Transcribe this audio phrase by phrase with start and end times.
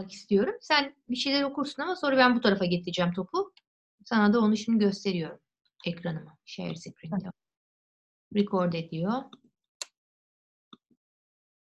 [0.00, 0.54] almak istiyorum.
[0.60, 3.52] Sen bir şeyler okursun ama sonra ben bu tarafa getireceğim topu.
[4.04, 5.38] Sana da onu şimdi gösteriyorum.
[5.86, 6.38] Ekranıma.
[6.44, 7.30] Share screen'de.
[8.34, 9.22] Record ediyor.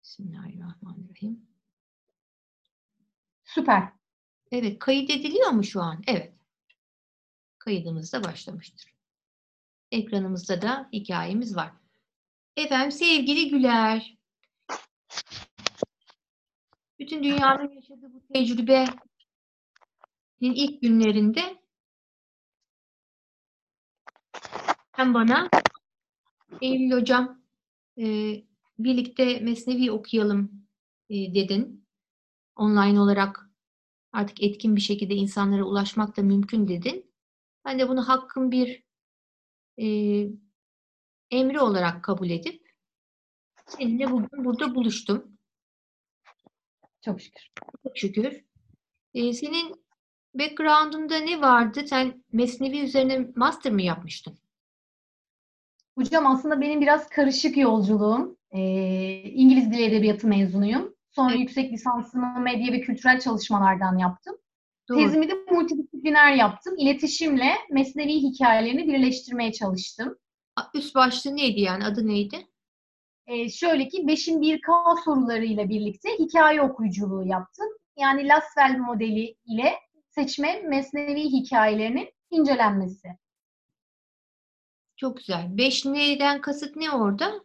[0.02, 1.46] Bismillahirrahmanirrahim.
[3.44, 3.92] Süper.
[4.52, 6.02] Evet, kayıt ediliyor mu şu an?
[6.06, 6.34] Evet.
[7.58, 8.94] Kaydımız da başlamıştır.
[9.90, 11.72] Ekranımızda da hikayemiz var.
[12.56, 14.18] Efendim sevgili Güler.
[17.00, 18.90] Bütün dünyanın yaşadığı bu tecrübenin
[20.40, 21.62] ilk günlerinde
[24.96, 25.48] sen bana
[26.60, 27.42] Eylül hocam
[27.98, 28.04] e,
[28.78, 30.66] birlikte Mesnevi okuyalım
[31.10, 31.86] e, dedin.
[32.56, 33.50] Online olarak
[34.12, 37.14] artık etkin bir şekilde insanlara ulaşmak da mümkün dedin.
[37.64, 38.84] Ben de bunu hakkın bir
[39.78, 39.86] e,
[41.30, 42.74] emri olarak kabul edip
[43.66, 45.29] seninle bugün burada buluştum.
[47.04, 47.42] Çok şükür.
[47.82, 48.44] Çok şükür.
[49.14, 49.84] E, senin
[50.34, 51.82] background'unda ne vardı?
[51.86, 54.38] Sen Mesnevi üzerine master mı yapmıştın?
[55.98, 58.36] Hocam aslında benim biraz karışık yolculuğum.
[58.50, 58.60] Ee,
[59.24, 60.94] İngiliz Dili Edebiyatı mezunuyum.
[61.10, 61.40] Sonra Evet.
[61.40, 64.36] yüksek lisansımı medya ve kültürel çalışmalardan yaptım.
[64.88, 64.98] Doğru.
[64.98, 66.74] Tezimi de multidisipliner yaptım.
[66.78, 70.18] İletişimle mesnevi hikayelerini birleştirmeye çalıştım.
[70.74, 71.84] Üst başlığı neydi yani?
[71.84, 72.46] Adı neydi?
[73.30, 77.66] Ee, şöyle ki 5'in 1K sorularıyla birlikte hikaye okuyuculuğu yaptım.
[77.96, 79.74] Yani Lassell modeli ile
[80.08, 83.08] seçme mesnevi hikayelerinin incelenmesi.
[84.96, 85.58] Çok güzel.
[85.58, 87.42] Beş neyden kasıt ne orada?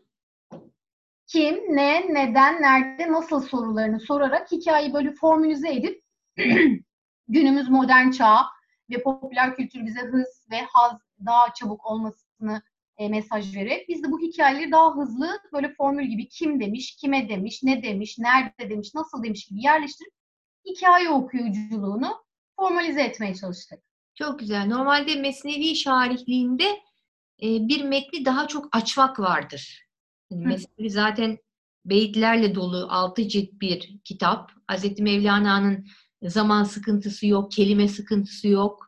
[1.27, 6.03] kim, ne, neden, nerede, nasıl sorularını sorarak hikayeyi böyle formülize edip
[7.27, 8.45] günümüz modern çağ
[8.89, 12.61] ve popüler kültür bize hız ve haz daha çabuk olmasını
[12.97, 17.29] e, mesaj vererek biz de bu hikayeleri daha hızlı böyle formül gibi kim demiş, kime
[17.29, 20.13] demiş, ne demiş, nerede demiş, nasıl demiş gibi yerleştirip
[20.65, 22.25] hikaye okuyuculuğunu
[22.59, 23.79] formalize etmeye çalıştık.
[24.15, 24.67] Çok güzel.
[24.67, 26.67] Normalde Mesnevi şarihliğinde
[27.41, 29.87] e, bir metni daha çok açmak vardır.
[30.31, 30.47] Yani.
[30.47, 31.37] Mesnevi zaten
[31.85, 34.51] beyitlerle dolu altı cilt bir kitap.
[34.67, 35.85] Hazreti Mevlana'nın
[36.23, 38.84] zaman sıkıntısı yok, kelime sıkıntısı yok.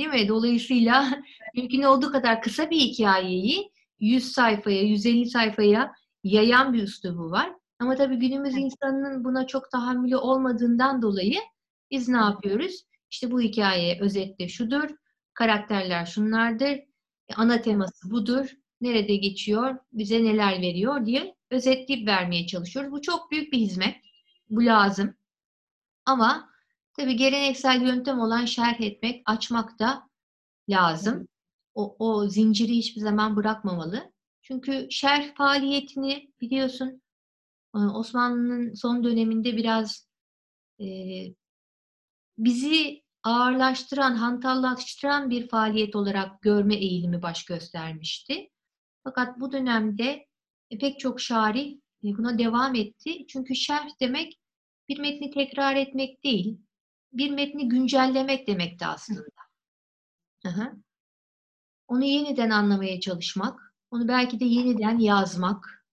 [0.00, 0.28] Değil mi?
[0.28, 1.22] Dolayısıyla
[1.54, 5.92] mümkün olduğu kadar kısa bir hikayeyi 100 sayfaya, 150 sayfaya
[6.24, 7.52] yayan bir üslubu var.
[7.78, 11.38] Ama tabii günümüz insanının buna çok tahammülü olmadığından dolayı
[11.90, 12.84] biz ne yapıyoruz?
[13.10, 14.90] İşte bu hikaye özetle şudur,
[15.34, 16.80] karakterler şunlardır,
[17.36, 18.50] ana teması budur,
[18.80, 22.92] nerede geçiyor, bize neler veriyor diye özetleyip vermeye çalışıyoruz.
[22.92, 23.96] Bu çok büyük bir hizmet,
[24.50, 25.14] bu lazım.
[26.04, 26.50] Ama
[27.00, 30.08] tabii geleneksel yöntem olan şerh etmek, açmak da
[30.68, 31.28] lazım.
[31.74, 34.12] O, o zinciri hiçbir zaman bırakmamalı.
[34.42, 37.02] Çünkü şerh faaliyetini biliyorsun
[37.74, 40.08] e, Osmanlı'nın son döneminde biraz
[40.80, 40.86] e,
[42.38, 48.50] bizi ağırlaştıran, hantallaştıran bir faaliyet olarak görme eğilimi baş göstermişti.
[49.04, 50.26] Fakat bu dönemde
[50.70, 51.72] e, pek çok şarih
[52.04, 53.26] e, buna devam etti.
[53.26, 54.40] Çünkü şerh demek
[54.88, 56.58] bir metni tekrar etmek değil,
[57.12, 59.22] bir metni güncellemek demekti aslında.
[60.42, 60.72] Hı hı.
[61.88, 65.86] Onu yeniden anlamaya çalışmak, onu belki de yeniden yazmak,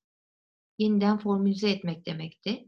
[0.78, 2.67] yeniden formülize etmek demekti.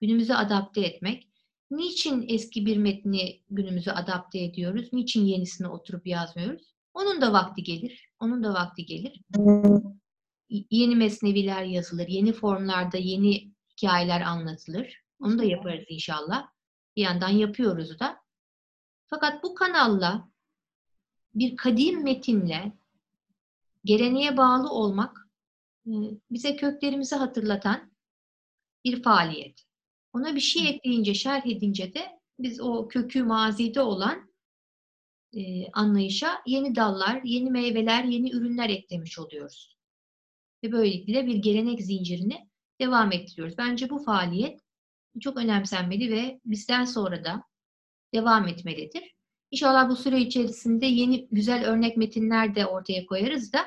[0.00, 1.28] Günümüze adapte etmek.
[1.70, 4.88] Niçin eski bir metni günümüze adapte ediyoruz?
[4.92, 6.74] Niçin yenisini oturup yazmıyoruz?
[6.94, 8.08] Onun da vakti gelir.
[8.20, 9.20] Onun da vakti gelir.
[10.70, 12.08] Yeni mesneviler yazılır.
[12.08, 15.02] Yeni formlarda yeni hikayeler anlatılır.
[15.20, 16.55] Onu da yaparız inşallah.
[16.96, 18.20] Bir yandan yapıyoruz da.
[19.06, 20.28] Fakat bu kanalla
[21.34, 22.72] bir kadim metinle
[23.84, 25.28] geleneğe bağlı olmak
[25.86, 25.92] e,
[26.30, 27.92] bize köklerimizi hatırlatan
[28.84, 29.66] bir faaliyet.
[30.12, 34.30] Ona bir şey ekleyince, şerh edince de biz o kökü mazide olan
[35.36, 39.76] e, anlayışa yeni dallar, yeni meyveler, yeni ürünler eklemiş oluyoruz.
[40.64, 42.48] Ve böylelikle bir gelenek zincirini
[42.80, 43.58] devam ettiriyoruz.
[43.58, 44.60] Bence bu faaliyet
[45.20, 47.42] çok önemsenmeli ve bizden sonra da
[48.14, 49.16] devam etmelidir.
[49.50, 53.66] İnşallah bu süre içerisinde yeni güzel örnek metinler de ortaya koyarız da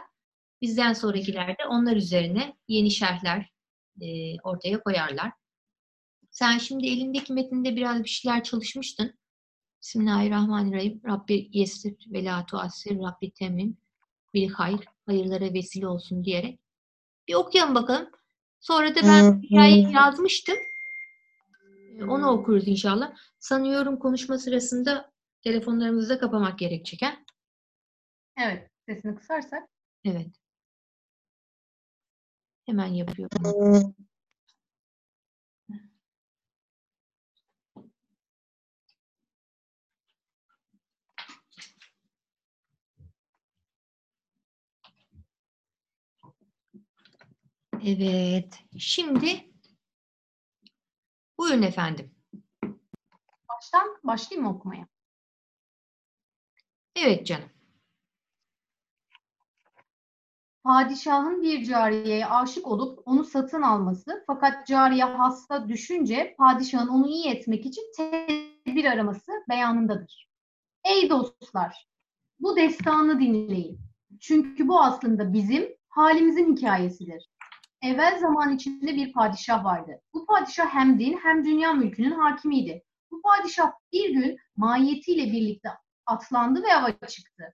[0.62, 3.50] bizden sonrakilerde onlar üzerine yeni şerhler
[4.02, 5.32] e, ortaya koyarlar.
[6.32, 9.20] Sen şimdi elindeki metinde biraz bir şeyler çalışmıştın.
[9.82, 11.02] Bismillahirrahmanirrahim.
[11.06, 13.00] Rabbi yessir ve la tuassir.
[13.00, 13.78] Rabbi temmim
[14.34, 14.86] bil hayır.
[15.06, 16.60] Hayırlara vesile olsun diyerek.
[17.28, 18.10] Bir okuyalım bakalım.
[18.60, 20.56] Sonra da ben hikayeyi yazmıştım.
[21.98, 22.40] Ee, onu hmm.
[22.40, 23.16] okuruz inşallah.
[23.40, 27.02] Sanıyorum konuşma sırasında telefonlarımızı da kapamak gerekecek.
[27.02, 27.16] He?
[28.38, 28.70] Evet.
[28.90, 29.70] Sesini kısarsak.
[30.06, 30.28] Evet.
[32.66, 33.96] Hemen yapıyorum.
[47.86, 48.60] Evet.
[48.78, 49.49] Şimdi
[51.40, 52.12] buyurun efendim.
[53.50, 54.88] Baştan başlayayım mı okumaya?
[56.96, 57.50] Evet canım.
[60.64, 67.28] Padişahın bir cariyeye aşık olup onu satın alması fakat cariye hasta düşünce padişahın onu iyi
[67.28, 70.30] etmek için tedbir araması beyanındadır.
[70.84, 71.88] Ey dostlar!
[72.40, 73.80] Bu destanı dinleyin.
[74.20, 77.30] Çünkü bu aslında bizim halimizin hikayesidir.
[77.82, 80.02] Evvel zaman içinde bir padişah vardı.
[80.14, 82.84] Bu padişah hem din hem dünya mülkünün hakimiydi.
[83.12, 85.70] Bu padişah bir gün mahiyetiyle birlikte
[86.06, 87.54] atlandı ve ava çıktı.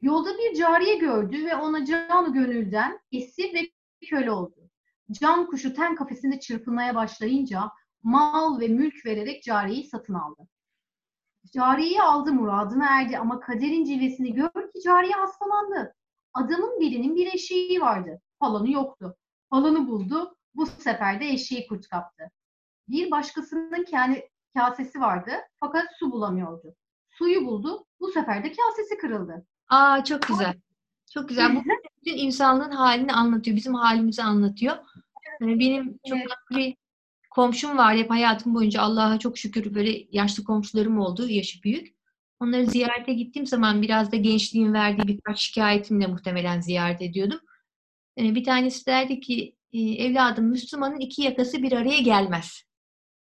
[0.00, 3.70] Yolda bir cariye gördü ve ona canı gönülden esir ve
[4.06, 4.70] köle oldu.
[5.10, 7.70] Can kuşu ten kafesinde çırpınmaya başlayınca
[8.02, 10.48] mal ve mülk vererek cariyeyi satın aldı.
[11.52, 15.94] Cariyeyi aldı muradına erdi ama kaderin cilvesini gör ki cariye hastalandı.
[16.34, 18.20] Adamın birinin bir eşeği vardı.
[18.38, 19.16] Falanı yoktu.
[19.50, 20.36] Falanı buldu.
[20.54, 22.30] Bu sefer de eşeği kurt kaptı.
[22.88, 25.30] Bir başkasının kendi kasesi vardı
[25.60, 26.74] fakat su bulamıyordu.
[27.10, 27.86] Suyu buldu.
[28.00, 29.46] Bu sefer de kasesi kırıldı.
[29.68, 30.54] Aa çok güzel.
[31.14, 31.56] Çok güzel.
[31.56, 31.62] Bu
[32.00, 33.56] bütün insanlığın halini anlatıyor.
[33.56, 34.76] Bizim halimizi anlatıyor.
[35.40, 36.28] Yani benim çok Evet.
[36.50, 36.76] bir
[37.30, 37.96] komşum var.
[37.96, 41.28] Hep hayatım boyunca Allah'a çok şükür böyle yaşlı komşularım oldu.
[41.28, 41.94] Yaşı büyük.
[42.40, 47.40] Onları ziyarete gittiğim zaman biraz da gençliğin verdiği birkaç şikayetimle muhtemelen ziyaret ediyordum.
[48.18, 52.62] Bir tanesi derdi ki "E, evladım Müslümanın iki yakası bir araya gelmez.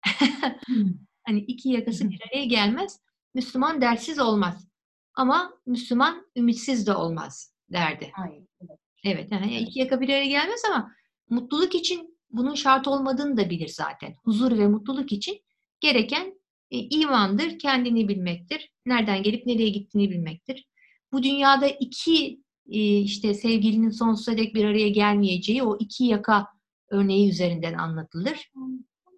[1.27, 3.01] Hani iki yakası bir araya gelmez.
[3.35, 4.69] Müslüman dersiz olmaz.
[5.15, 8.13] Ama Müslüman ümitsiz de olmaz derdi.
[8.23, 8.31] Ay,
[8.61, 8.79] evet.
[9.05, 10.93] Evet, yani iki yaka bir araya gelmez ama
[11.31, 14.15] mutluluk için bunun şart olmadığını da bilir zaten.
[14.25, 15.41] Huzur ve mutluluk için
[15.81, 16.41] gereken
[16.71, 18.73] e, imandır, kendini bilmektir.
[18.87, 20.67] Nereden gelip nereye gittiğini bilmektir.
[21.13, 26.47] Bu dünyada iki işte sevgilinin sonsuza dek bir araya gelmeyeceği o iki yaka
[26.89, 28.53] örneği üzerinden anlatılır.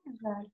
[0.06, 0.44] Güzel.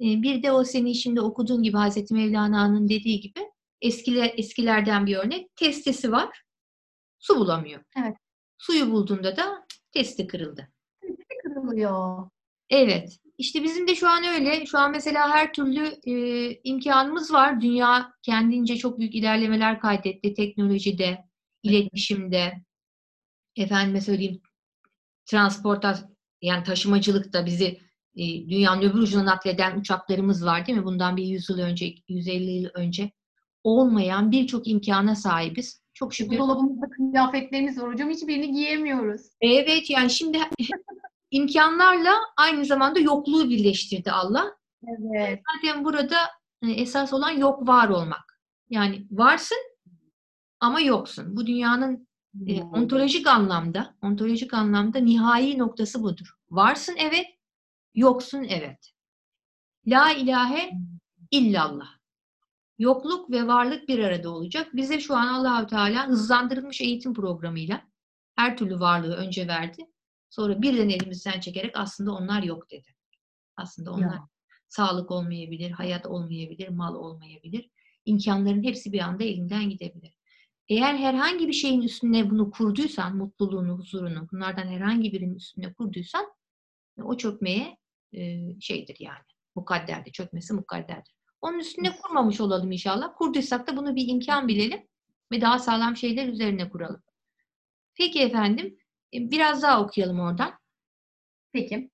[0.00, 3.40] E, Bir de o senin şimdi okuduğun gibi Hazreti Mevlana'nın dediği gibi
[3.80, 5.56] eskiler, eskilerden bir örnek.
[5.56, 6.42] Testisi var,
[7.18, 7.80] su bulamıyor.
[8.02, 8.16] Evet.
[8.58, 10.68] Suyu bulduğunda da testi kırıldı.
[11.42, 12.28] Kırılıyor.
[12.70, 13.18] Evet.
[13.38, 14.66] İşte bizim de şu an öyle.
[14.66, 16.14] Şu an mesela her türlü e,
[16.64, 17.60] imkanımız var.
[17.60, 20.34] Dünya kendince çok büyük ilerlemeler kaydetti.
[20.34, 21.24] Teknolojide,
[21.62, 22.62] iletişimde,
[23.56, 24.40] efendime söyleyeyim
[25.26, 25.98] transporta
[26.42, 27.80] yani taşımacılıkta bizi
[28.16, 30.84] e, dünyanın öbür ucuna nakleden uçaklarımız var değil mi?
[30.84, 33.10] Bundan bir 100 yıl önce, 150 yıl önce
[33.64, 35.82] olmayan birçok imkana sahibiz.
[35.94, 36.38] Çok şükür.
[36.38, 38.10] Dolabımızda kıyafetlerimiz var hocam.
[38.10, 39.22] Hiçbirini giyemiyoruz.
[39.40, 40.38] Evet yani şimdi
[41.30, 44.56] imkanlarla aynı zamanda yokluğu birleştirdi Allah.
[44.86, 45.42] Evet.
[45.54, 46.16] Zaten burada
[46.62, 48.38] e, esas olan yok var olmak.
[48.70, 49.71] Yani varsın
[50.62, 51.36] ama yoksun.
[51.36, 52.08] Bu dünyanın
[52.46, 56.34] e, ontolojik anlamda, ontolojik anlamda nihai noktası budur.
[56.50, 57.26] Varsın evet,
[57.94, 58.92] yoksun evet.
[59.86, 60.70] La ilahe
[61.30, 61.88] illallah.
[62.78, 64.68] Yokluk ve varlık bir arada olacak.
[64.74, 67.82] Bize şu an Allahu Teala hızlandırılmış eğitim programıyla
[68.36, 69.86] her türlü varlığı önce verdi.
[70.30, 72.88] Sonra birden elimizden çekerek aslında onlar yok dedi.
[73.56, 74.28] Aslında onlar Ya.
[74.68, 77.70] sağlık olmayabilir, hayat olmayabilir, mal olmayabilir.
[78.04, 80.14] İmkanların hepsi bir anda elinden gidebilir.
[80.72, 86.26] Eğer herhangi bir şeyin üstüne bunu kurduysan, mutluluğunu, huzurunu, bunlardan herhangi birinin üstüne kurduysan
[87.02, 87.76] o çökmeye
[88.12, 89.24] e, şeydir yani.
[89.54, 90.12] Mukadderdir.
[90.12, 91.14] Çökmesi mukadderdir.
[91.40, 93.14] Onun üstüne kurmamış olalım inşallah.
[93.16, 94.88] Kurduysak da bunu bir imkan bilelim
[95.32, 97.02] ve daha sağlam şeyler üzerine kuralım.
[97.94, 98.78] Peki efendim,
[99.14, 100.52] e, biraz daha okuyalım oradan.
[101.52, 101.90] Peki.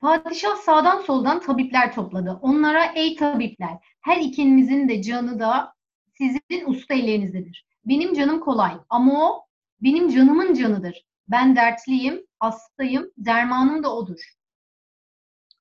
[0.00, 2.38] Padişah sağdan soldan tabipler topladı.
[2.42, 5.74] Onlara ey tabipler, her ikinizin de canı da
[6.14, 7.71] sizin usta ellerinizdedir.
[7.84, 9.46] Benim canım kolay ama o
[9.80, 11.04] benim canımın canıdır.
[11.28, 14.20] Ben dertliyim, hastayım, dermanım da odur.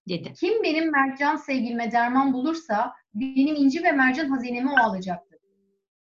[0.07, 0.33] dedi.
[0.33, 5.39] Kim benim mercan sevgilime derman bulursa benim inci ve mercan hazinemi o alacaktır.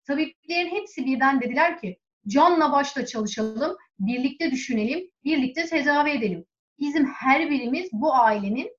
[0.07, 6.45] Tabiplerin hepsi birden dediler ki canla başla çalışalım, birlikte düşünelim, birlikte tedavi edelim.
[6.79, 8.77] Bizim her birimiz bu ailenin,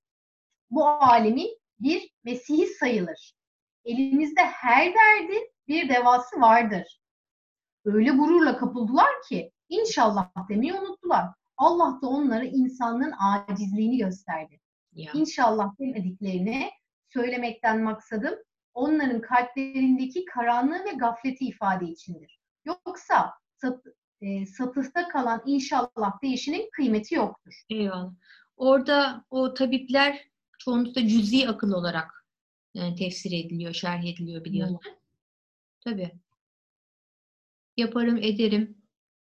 [0.69, 3.33] bu alemin bir mesihi sayılır.
[3.85, 6.96] Elimizde her derdin bir devası vardır.
[7.87, 11.25] Öyle gururla kapıldılar ki inşallah demeyi unuttular.
[11.57, 14.59] Allah da onlara insanlığın acizliğini gösterdi.
[14.93, 15.11] Ya.
[15.13, 16.69] İnşallah demediklerini
[17.13, 18.33] söylemekten maksadım
[18.73, 22.39] onların kalplerindeki karanlığı ve gafleti ifade içindir.
[22.65, 23.83] Yoksa sat,
[24.21, 27.63] e, satıhta kalan inşallah değişinin kıymeti yoktur.
[27.69, 28.13] Eyvallah.
[28.57, 30.29] Orada o tabipler
[30.59, 32.25] çoğunlukla cüz'i akıl olarak
[32.75, 34.79] e, tefsir ediliyor, şerh ediliyor biliyorsun.
[35.79, 36.11] Tabii.
[37.77, 38.77] Yaparım, ederim.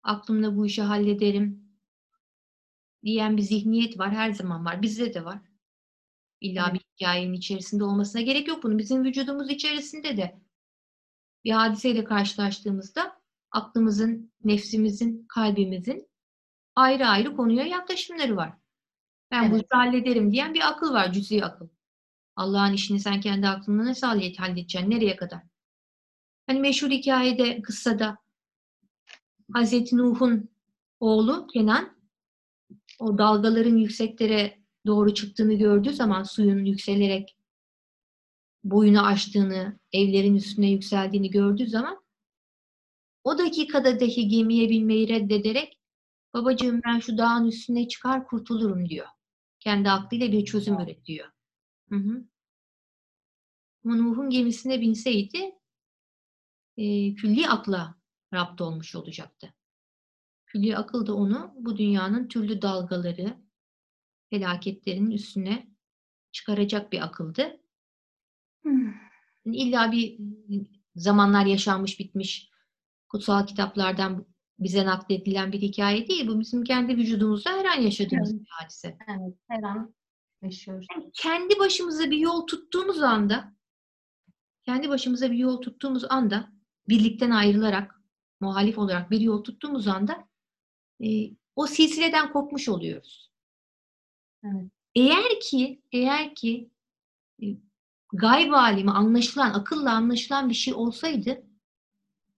[0.03, 1.71] Aklımla bu işi hallederim.
[3.05, 4.11] diyen bir zihniyet var.
[4.11, 4.83] Her zaman var.
[4.83, 5.39] Bizde de var.
[6.41, 6.75] İlla Evet.
[6.75, 8.79] bir hikayenin içerisinde olmasına gerek yok bunun.
[8.79, 10.41] Bizim vücudumuz içerisinde de
[11.45, 16.09] bir hadiseyle karşılaştığımızda aklımızın, nefsimizin, kalbimizin
[16.77, 18.53] ayrı ayrı konuya yaklaşımları var.
[19.31, 19.65] Ben bu Evet.
[19.65, 21.69] işi hallederim diyen bir akıl var, cüz'i akıl.
[22.37, 25.43] Allah'ın işini sen kendi aklınla nasıl halledeceksin, nereye kadar?
[26.47, 28.19] Hani meşhur hikayede, kıssada
[29.53, 30.49] Hazreti Nuh'un
[31.01, 31.97] oğlu Kenan
[32.99, 37.37] o dalgaların yükseklere doğru çıktığını gördüğü zaman suyun yükselerek
[38.65, 42.03] boyunu aştığını, evlerin üstüne yükseldiğini gördüğü zaman
[43.25, 45.79] o dakikada dahi gemiye binmeyi reddederek
[46.35, 49.07] babacığım ben şu dağın üstüne çıkar kurtulurum diyor.
[49.59, 51.29] Kendi aklıyla bir çözüm üretiyor.
[51.89, 52.25] Hı hı.
[53.85, 55.55] Ama Nuh'un gemisine binseydi
[56.77, 58.00] e, külli akla
[58.33, 59.55] rapt olmuş olacaktı.
[60.47, 63.37] Külli akıl da onu bu dünyanın türlü dalgaları,
[64.31, 65.71] felaketlerin üstüne
[66.33, 67.61] çıkaracak bir akıldı.
[68.63, 68.95] Hmm.
[69.45, 70.19] İlla bir
[70.97, 72.51] zamanlar yaşanmış bitmiş
[73.09, 74.27] kutsal kitaplardan
[74.59, 76.29] bize nakledilen bir hikaye değil.
[76.29, 78.41] Bu bizim kendi vücudumuzda her an yaşadığımız Evet.
[78.41, 78.97] bir hadise.
[79.09, 79.95] Evet, her an
[80.43, 80.87] yaşıyoruz.
[80.95, 83.55] Yani kendi başımıza bir yol tuttuğumuz anda
[84.65, 86.53] kendi başımıza bir yol tuttuğumuz anda
[86.89, 88.00] birlikten ayrılarak
[88.41, 90.29] muhalif olarak bir yol tuttuğumuz anda
[91.05, 93.31] e, o silsileden kopmuş oluyoruz.
[94.45, 94.71] Evet.
[94.95, 96.71] Eğer ki eğer ki
[97.43, 97.47] e,
[98.13, 101.43] gayb alimi anlaşılan, akılla anlaşılan bir şey olsaydı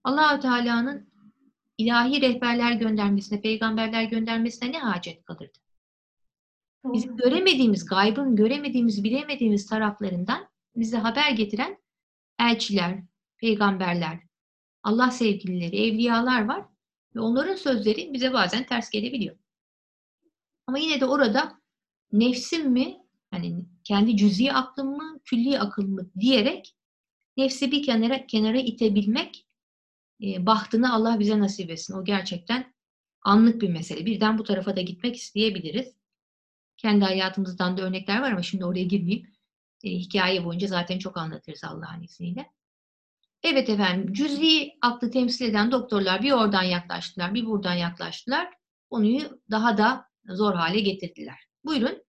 [0.05, 1.13] Allahü Teala'nın
[1.79, 5.59] ilahi rehberler göndermesine, peygamberler göndermesine ne hacet kalırdı?
[6.85, 11.79] Bizim göremediğimiz, gaybın göremediğimiz, bilemediğimiz taraflarından bize haber getiren
[12.41, 13.03] elçiler,
[13.37, 14.21] peygamberler,
[14.83, 16.65] Allah sevgilileri, evliyalar var
[17.15, 19.37] ve onların sözleri bize bazen ters gelebiliyor.
[20.67, 21.59] Ama yine de orada
[22.13, 22.97] nefsim mi,
[23.31, 26.77] hani kendi cüz'i aklım mı, külli akıl mı diyerek
[27.37, 29.47] nefsi bir kenara kenara itebilmek
[30.23, 31.95] e, bahtını Allah bize nasip etsin.
[31.95, 32.75] O gerçekten
[33.23, 34.07] anlık bir mesele.
[34.07, 35.95] Birden bu tarafa da gitmek isteyebiliriz.
[36.77, 39.33] Kendi hayatımızdan da örnekler var ama şimdi oraya girmeyeyim.
[39.85, 42.51] E, hikaye boyunca zaten çok anlatırız Allah'ın izniyle.
[43.43, 48.55] Evet efendim, cüz'i aklı temsil eden doktorlar bir oradan yaklaştılar, bir buradan yaklaştılar.
[48.91, 51.49] Konuyu daha da zor hale getirdiler.
[51.65, 52.03] Buyurun.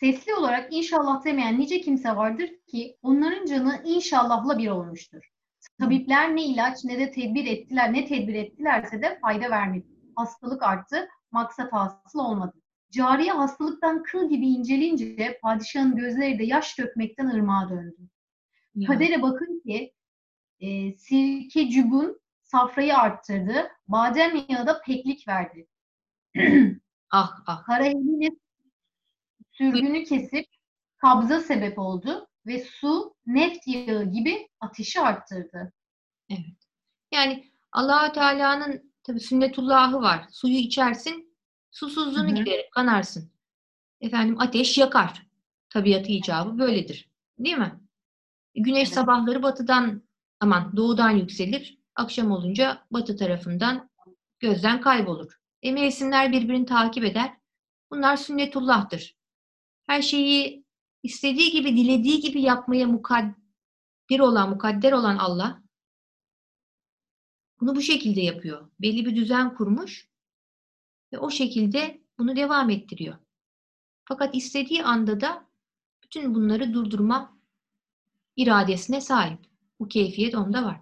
[0.00, 5.30] Sesli olarak inşallah demeyen nice kimse vardır ki onların canı inşallahla bir olmuştur.
[5.80, 9.86] Tabipler ne ilaç ne de tedbir ettiler, ne tedbir ettilerse de fayda vermedi.
[10.16, 12.65] Hastalık arttı, maksat hasıl olmadı.
[12.96, 18.08] Cariye hastalıktan kıl gibi incelince padişahın gözleri de yaş dökmekten ırmağa döndü.
[18.86, 19.92] Kadere bakın ki
[20.60, 25.66] e, sirke cübün safrayı arttırdı, badem yağı da peklik verdi.
[27.10, 27.64] Ah ah.
[27.64, 28.38] Karahelini
[29.52, 30.46] sürgünü kesip
[30.96, 35.72] kabza sebep oldu ve su neft yağı gibi ateşi arttırdı.
[37.12, 40.26] Yani Allahü Teala'nın tabi sünnetullahı var.
[40.30, 41.25] Suyu içersin,
[41.76, 42.34] susuzluğunu Hı hı.
[42.34, 43.30] giderir, kanarsın.
[44.00, 45.26] Efendim ateş yakar.
[45.70, 47.10] Tabiatı icabı böyledir.
[47.38, 47.80] Değil mi?
[48.54, 48.94] Güneş Evet.
[48.94, 50.02] sabahları batıdan
[50.40, 51.78] aman doğudan yükselir.
[51.94, 53.90] Akşam olunca batı tarafından
[54.38, 55.40] gözden kaybolur.
[55.62, 57.36] E mevsimler birbirini takip eder.
[57.90, 59.16] Bunlar sünnetullah'tır.
[59.86, 60.64] Her şeyi
[61.02, 65.62] istediği gibi, dilediği gibi yapmaya mukaddir olan, mukadder olan Allah
[67.60, 68.70] bunu bu şekilde yapıyor.
[68.80, 70.08] Belli bir düzen kurmuş
[71.12, 73.16] ve o şekilde bunu devam ettiriyor.
[74.04, 75.46] Fakat istediği anda da
[76.02, 77.38] bütün bunları durdurma
[78.36, 79.38] iradesine sahip.
[79.80, 80.80] Bu keyfiyet onda var.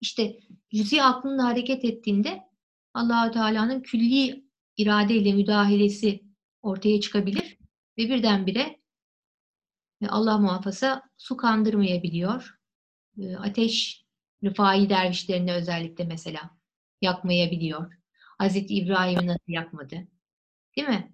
[0.00, 0.40] İşte
[0.74, 2.42] cüzi aklınla hareket ettiğinde
[2.94, 4.44] Allahü Teala'nın külli
[4.76, 6.24] iradeyle müdahalesi
[6.62, 7.58] ortaya çıkabilir
[7.98, 8.80] ve birdenbire
[10.00, 12.58] e, Allah muhafaza su kandırmayabiliyor.
[13.18, 14.04] E, Ateş
[14.44, 16.50] Rıfai dervişlerine özellikle mesela
[17.02, 18.03] yakmayabiliyor.
[18.44, 20.08] Hazreti İbrahim'i nasıl yakmadı?
[20.76, 21.12] Değil mi?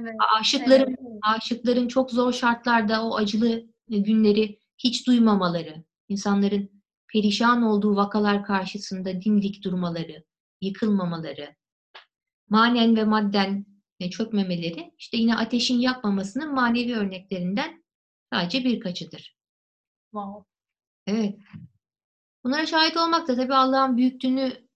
[0.00, 0.14] Evet.
[0.40, 9.22] Aşıkların aşıkların çok zor şartlarda o acılı günleri hiç duymamaları, insanların perişan olduğu vakalar karşısında
[9.22, 10.24] dimdik durmaları,
[10.60, 11.54] yıkılmamaları,
[12.48, 13.66] manen ve madden
[14.00, 17.84] e, çökmemeleri, işte yine ateşin yakmamasının manevi örneklerinden
[18.32, 19.36] sadece birkaçıdır.
[20.10, 20.50] Wow.
[21.06, 21.38] Evet.
[22.44, 24.68] Bunlara şahit olmak da tabii Allah'ın büyüklüğünü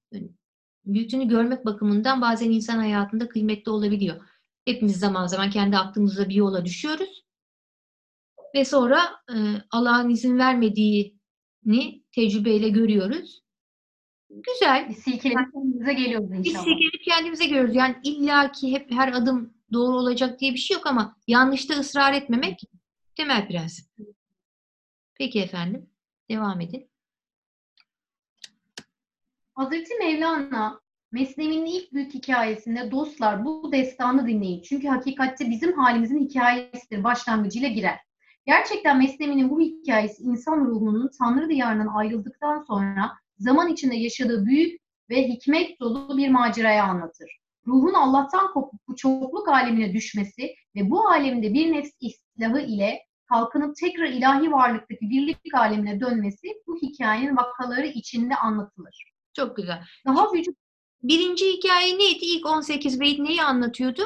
[0.87, 4.16] büyüklüğünü görmek bakımından bazen insan hayatında kıymetli olabiliyor.
[4.64, 7.25] Hepimiz zaman zaman kendi aklımızda bir yola düşüyoruz.
[8.55, 9.00] Ve sonra
[9.31, 9.37] e,
[9.71, 13.43] Allah'ın izin vermediğini tecrübeyle görüyoruz.
[14.31, 14.87] Güzel.
[14.88, 16.64] Biz silkelenip kendimize geliyoruz Biz inşallah.
[16.64, 17.75] silkelenip kendimize görüyoruz.
[17.75, 22.61] Yani illaki hep her adım doğru olacak diye bir şey yok ama yanlışta ısrar etmemek
[23.16, 23.87] temel prensip.
[25.14, 25.90] Peki efendim.
[26.31, 26.90] Devam edin.
[29.56, 30.80] Hazreti Mevlana
[31.12, 34.62] Mesnevi'nin ilk büyük hikayesinde dostlar bu destanı dinleyin.
[34.62, 37.98] Çünkü hakikatte bizim halimizin hikayesidir başlangıcıyla girer.
[38.46, 45.28] Gerçekten Mesnevi'nin bu hikayesi insan ruhunun Tanrı diyarından ayrıldıktan sonra zaman içinde yaşadığı büyük ve
[45.28, 47.38] hikmet dolu bir macerayı anlatır.
[47.66, 52.98] Ruhun Allah'tan kopup bu çokluk alemine düşmesi ve bu alemde bir nefs islahı ile
[53.28, 59.15] kalkınıp tekrar ilahi varlıktaki birlik alemine dönmesi bu hikayenin vakaları içinde anlatılır.
[59.37, 59.85] Çok güzel.
[60.07, 60.57] Daha vücut
[61.02, 62.25] Birinci hikaye neydi?
[62.25, 64.02] İlk 18 beyt neyi anlatıyordu?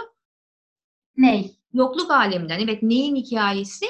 [1.17, 1.57] ney?
[1.73, 2.61] Yokluk aleminden.
[2.61, 3.87] Evet neyin hikayesi?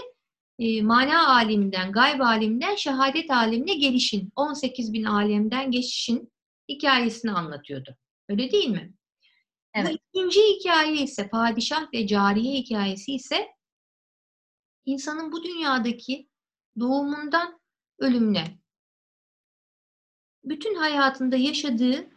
[0.58, 4.32] E, mana aleminden, gayb aleminden şehadet alemine gelişin.
[4.36, 6.32] 18 bin alemden geçişin
[6.68, 7.96] hikayesini anlatıyordu.
[8.28, 8.94] Öyle değil mi?
[9.74, 9.90] Evet.
[9.92, 13.48] Bu ikinci hikaye ise padişah ve cariye hikayesi ise
[14.84, 16.28] insanın bu dünyadaki
[16.80, 17.60] doğumundan
[17.98, 18.59] ölümüne
[20.44, 22.10] bütün hayatında yaşadığı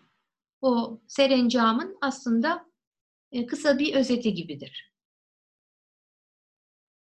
[0.62, 2.65] o serencamın aslında
[3.32, 4.94] e, kısa bir özeti gibidir.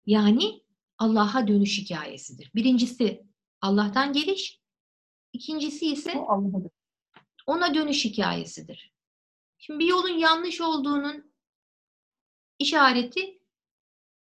[0.06, 0.64] Yani
[0.98, 2.52] Allah'a dönüş hikayesidir.
[2.56, 3.28] Birincisi
[3.62, 4.62] Allah'tan geliş,
[5.34, 6.14] ikincisi ise
[7.48, 8.94] ona dönüş hikayesidir.
[9.58, 11.34] Şimdi bir yolun yanlış olduğunun
[12.60, 13.42] işareti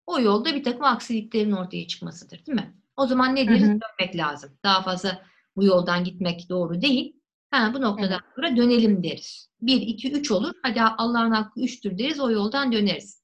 [0.07, 2.83] o yolda bir takım aksiliklerin ortaya çıkmasıdır, değil mi?
[2.97, 3.63] O zaman ne deriz?
[3.63, 3.81] Hı hı.
[3.81, 4.59] Dönmek lazım.
[4.65, 7.17] Daha fazla bu yoldan gitmek doğru değil.
[7.51, 9.51] Ha, bu noktadan sonra dönelim deriz.
[9.61, 10.53] Bir, iki, üç olur.
[10.63, 12.21] Hadi Allah'ın hakkı üçtür deriz.
[12.21, 13.23] O yoldan döneriz.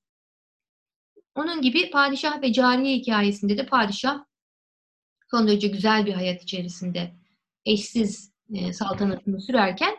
[1.35, 4.25] Onun gibi padişah ve cariye hikayesinde de padişah
[5.31, 7.15] son derece güzel bir hayat içerisinde
[7.65, 9.97] eşsiz e, saltanatını sürerken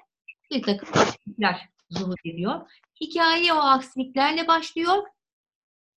[0.51, 2.71] bir takım aksilikler zuhur ediyor.
[3.01, 5.03] Hikaye o aksiliklerle başlıyor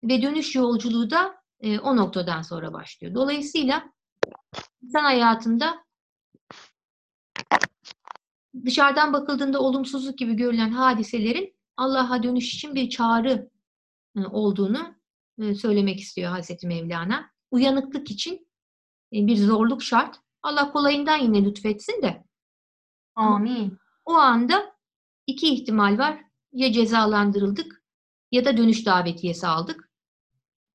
[0.05, 3.15] ve dönüş yolculuğu da e, o noktadan sonra başlıyor.
[3.15, 3.93] Dolayısıyla
[4.83, 5.84] insan hayatında
[8.65, 13.51] dışarıdan bakıldığında olumsuzluk gibi görülen hadiselerin Allah'a dönüş için bir çağrı
[14.17, 14.95] e, olduğunu
[15.39, 17.31] e, söylemek istiyor Hazreti Mevlana.
[17.51, 18.35] Uyanıklık için
[19.13, 20.17] e, bir zorluk şart.
[20.43, 22.25] Allah kolayından yine lütfetsin de
[23.15, 23.79] Amin.
[24.05, 24.75] o anda
[25.27, 26.25] iki ihtimal var.
[26.53, 27.85] Ya cezalandırıldık
[28.33, 29.91] ya da dönüş davetiyesi aldık.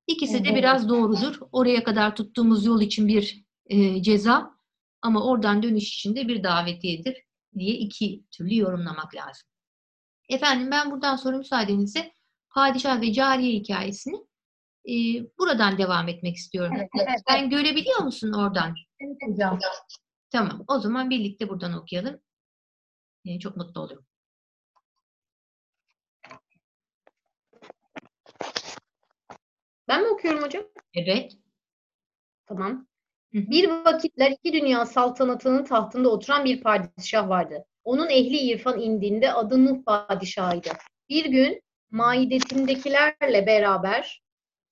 [0.06, 1.40] İkisi de biraz doğrudur.
[1.52, 4.54] Oraya kadar tuttuğumuz yol için bir e, ceza
[5.02, 9.48] ama oradan dönüş için de bir davetiyedir diye iki türlü yorumlamak lazım.
[10.28, 12.12] Efendim ben buradan sonra müsaadenizle
[12.50, 14.16] padişah ve cariye hikayesini
[14.88, 14.94] e,
[15.38, 16.74] buradan devam etmek istiyorum.
[16.76, 18.74] Evet, evet, Sen görebiliyor musun oradan?
[19.00, 19.58] Evet hocam.
[20.30, 20.64] Tamam.
[20.68, 22.20] O zaman birlikte buradan okuyalım.
[23.24, 24.06] E, çok mutlu olurum.
[29.88, 30.64] Ben mi okuyorum hocam?
[30.94, 31.32] Evet.
[32.46, 32.89] Tamam.
[33.32, 37.64] Bir vakitler iki dünya saltanatının tahtında oturan bir padişah vardı.
[37.84, 40.68] Onun ehli irfan indiğinde adı Nuh padişahıydı.
[41.08, 44.22] Bir gün maidetindekilerle beraber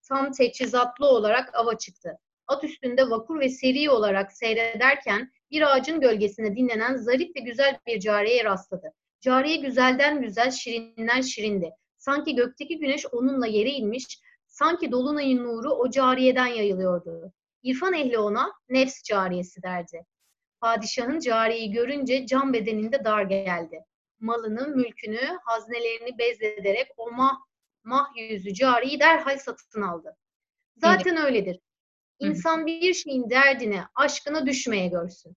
[0.09, 2.19] tam teçhizatlı olarak ava çıktı.
[2.47, 8.01] At üstünde vakur ve seri olarak seyrederken bir ağacın gölgesinde dinlenen zarif ve güzel bir
[8.01, 8.93] cariyeye rastladı.
[9.21, 11.71] Cariye güzelden güzel, şirinden şirindi.
[11.99, 17.33] Sanki gökteki güneş onunla yere inmiş, sanki dolunayın nuru o cariyeden yayılıyordu.
[17.63, 20.05] İrfan ehli ona nefs cariyesi derdi.
[20.61, 23.85] Padişahın cariyeyi görünce can bedeninde dar geldi.
[24.21, 27.39] Malını, mülkünü, haznelerini bezlederek o mah,
[27.85, 30.17] mah yüzü cariyi derhal satın aldı.
[30.77, 31.61] Zaten öyledir.
[32.23, 32.31] Hı hı.
[32.31, 35.37] İnsan bir şeyin derdine, aşkına düşmeye görsün.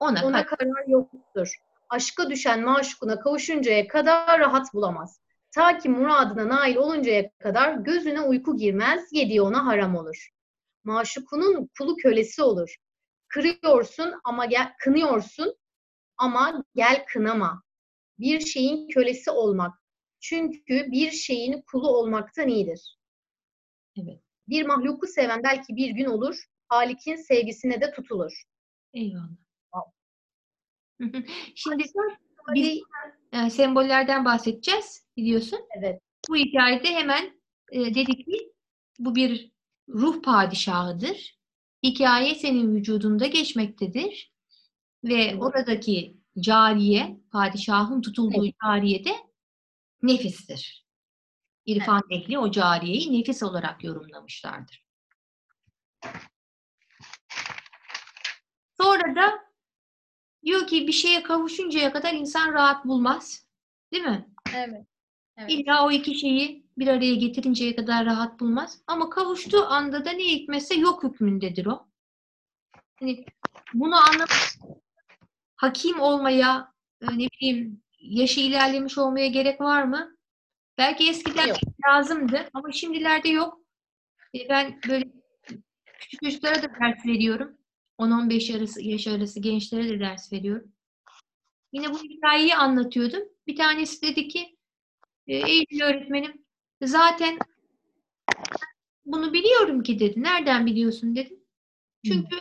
[0.00, 1.54] Ona, Ona karar yoktur.
[1.88, 5.20] Aşka düşen maşukuna kavuşuncaya kadar rahat bulamaz.
[5.50, 10.28] Ta ki muradına nail oluncaya kadar gözüne uyku girmez, yediği ona haram olur.
[10.84, 12.76] Maşukunun kulu kölesi olur.
[13.28, 15.56] Kırıyorsun ama gel, kınıyorsun
[16.16, 17.62] ama gel kınama.
[18.18, 19.74] Bir şeyin kölesi olmak.
[20.20, 22.98] Çünkü bir şeyin kulu olmaktan iyidir.
[23.96, 24.20] Evet.
[24.48, 28.42] Bir mahluku seven belki bir gün olur, Halik'in sevgisine de tutulur.
[28.94, 29.28] Eyvallah.
[31.54, 31.84] Şimdi
[32.54, 32.80] biz
[33.32, 35.58] e, sembollerden bahsedeceğiz biliyorsun.
[35.78, 36.02] Evet.
[36.28, 37.40] Bu hikayede hemen
[37.72, 38.52] e, dedik ki
[38.98, 39.52] bu bir
[39.88, 41.38] ruh padişahıdır.
[41.82, 44.32] Hikaye senin vücudunda geçmektedir.
[45.04, 45.42] Ve Evet.
[45.42, 49.12] oradaki cariye, padişahın tutulduğu cariye de
[50.02, 50.86] nefistir.
[51.66, 54.84] İrfan ehli o cariyeyi nefis olarak yorumlamışlardır.
[58.80, 59.48] Sonra da
[60.44, 63.46] Diyor ki bir şeye kavuşuncaya kadar insan rahat bulmaz.
[63.92, 64.28] Değil mi?
[64.54, 64.86] Evet.
[65.38, 65.50] Evet.
[65.50, 68.82] İlla o iki şeyi bir araya getirinceye kadar rahat bulmaz.
[68.86, 71.88] Ama kavuştuğu anda da ne hikmetse yok hükmündedir o.
[73.00, 73.24] Hani
[73.74, 74.30] bunu anlamak,
[75.56, 76.72] hakim olmaya,
[77.02, 80.16] e, ne bileyim, yaşı ilerlemiş olmaya gerek var mı?
[80.78, 81.58] Belki eskiden Yok.
[81.88, 83.60] lazımdı ama şimdilerde yok.
[84.34, 85.04] E, Ben böyle
[85.98, 87.58] küçük çocuklara da ders veriyorum.
[87.98, 90.72] 10-15 arası, yaş arası gençlere de ders veriyorum.
[91.72, 93.22] Yine bu hikayeyi anlatıyordum.
[93.46, 94.57] Bir tanesi dedi ki,
[95.28, 96.44] e, Eylül öğretmenim
[96.82, 97.38] zaten
[99.04, 100.22] bunu biliyorum ki dedi.
[100.22, 101.38] Nereden biliyorsun dedim.
[102.04, 102.36] Çünkü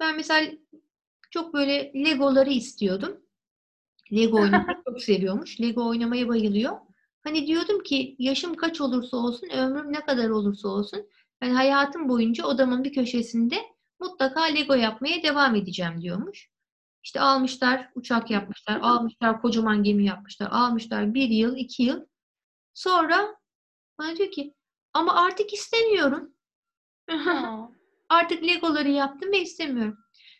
[0.00, 0.52] ben mesela
[1.30, 3.20] çok böyle Legoları istiyordum.
[4.12, 5.60] Lego oynamayı çok seviyormuş.
[5.60, 6.76] Lego oynamaya bayılıyor.
[7.24, 11.06] Hani diyordum ki yaşım kaç olursa olsun, ömrüm ne kadar olursa olsun
[11.40, 13.56] ben hayatım boyunca odamın bir köşesinde
[14.00, 16.50] mutlaka Lego yapmaya devam edeceğim diyormuş.
[17.02, 22.04] İşte almışlar, uçak yapmışlar, almışlar, kocaman gemi yapmışlar, almışlar bir yıl, iki yıl.
[22.76, 23.36] Sonra
[23.98, 24.54] bana diyor ki
[24.92, 26.32] ama artık istemiyorum.
[28.08, 29.98] Artık Legoları yaptım ve istemiyorum.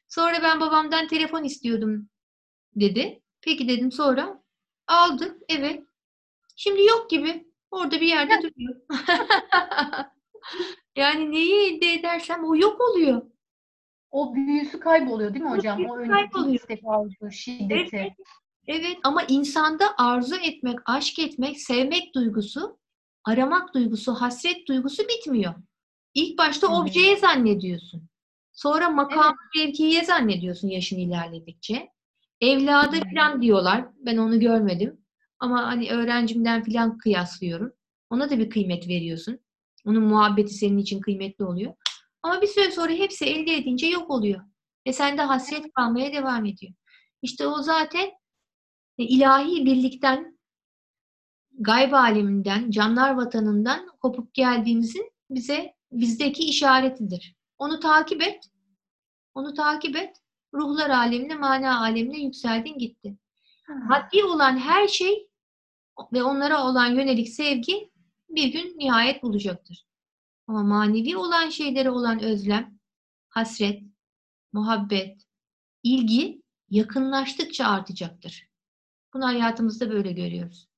[0.09, 2.09] Sonra ben babamdan telefon istiyordum
[2.75, 3.23] dedi.
[3.41, 4.43] Peki dedim sonra.
[4.87, 5.39] Aldı.
[5.49, 5.83] Evet.
[6.57, 7.53] Şimdi yok gibi.
[7.71, 8.81] Orada bir yerde duruyor.
[10.97, 13.23] yani neyi elde edersem o yok oluyor.
[14.11, 15.75] o büyüsü kayboluyor değil mi O hocam?
[15.75, 17.31] O büyüsü önceki kayboluyor.
[17.31, 17.97] şiddeti.
[17.97, 18.13] Evet.
[18.69, 22.79] Evet ama insanda arzu etmek, aşk etmek, sevmek duygusu,
[23.25, 25.55] aramak duygusu, hasret duygusu bitmiyor.
[26.15, 26.73] İlk başta hı.
[26.73, 28.09] objeye zannediyorsun.
[28.53, 31.89] Sonra makam mevkiye zannediyorsun yaşın ilerledikçe.
[32.41, 33.01] Evladı Hı.
[33.15, 33.85] falan diyorlar.
[33.99, 35.01] Ben onu görmedim.
[35.39, 37.73] Ama hani öğrencimden falan kıyaslıyorum.
[38.11, 39.39] Ona da bir kıymet veriyorsun.
[39.87, 41.75] Onun muhabbeti senin için kıymetli oluyor.
[42.23, 44.41] Ama bir süre sonra hepsi elde edince yok oluyor.
[44.87, 46.73] Ve sende hasret kalmaya devam ediyor.
[47.23, 48.11] İşte o zaten
[49.05, 50.39] ilahi birlikten,
[51.59, 57.37] gayb aleminden, canlar vatanından kopup geldiğimizin bize bizdeki işaretidir.
[57.59, 58.51] Onu takip et.
[59.35, 60.17] Onu takip et.
[60.55, 63.17] Ruhlar alemine, mana alemine yükseldin gitti.
[63.69, 65.29] Maddi olan her şey
[66.13, 67.91] ve onlara olan yönelik sevgi
[68.29, 69.87] bir gün nihayet bulacaktır.
[70.47, 72.79] Ama manevi olan şeylere olan özlem,
[73.29, 73.83] hasret,
[74.53, 75.23] muhabbet,
[75.83, 78.49] ilgi yakınlaştıkça artacaktır.
[79.17, 80.69] Bunu hayatımızda böyle görüyoruz.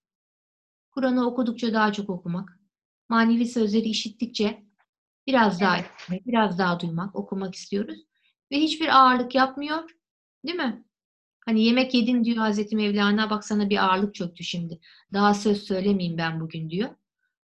[0.90, 2.60] Kur'an'ı okudukça daha çok okumak,
[3.08, 4.62] manevi sözleri işittikçe
[5.26, 7.98] biraz daha işitmek, biraz daha duymak, okumak istiyoruz.
[8.52, 9.90] Ve hiçbir ağırlık yapmıyor,
[10.46, 10.84] değil mi?
[11.46, 14.80] Hani yemek yedin diyor Hazreti Mevlana, bak sana bir ağırlık çöktü şimdi.
[15.12, 16.90] Daha söz söylemeyeyim ben bugün diyor.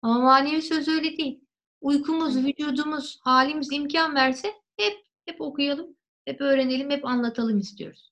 [0.02, 1.42] Ama manevi söz öyle değil.
[1.82, 8.09] Uykumuz, vücudumuz, halimiz imkan verse hep hep okuyalım, hep öğrenelim, hep anlatalım istiyoruz.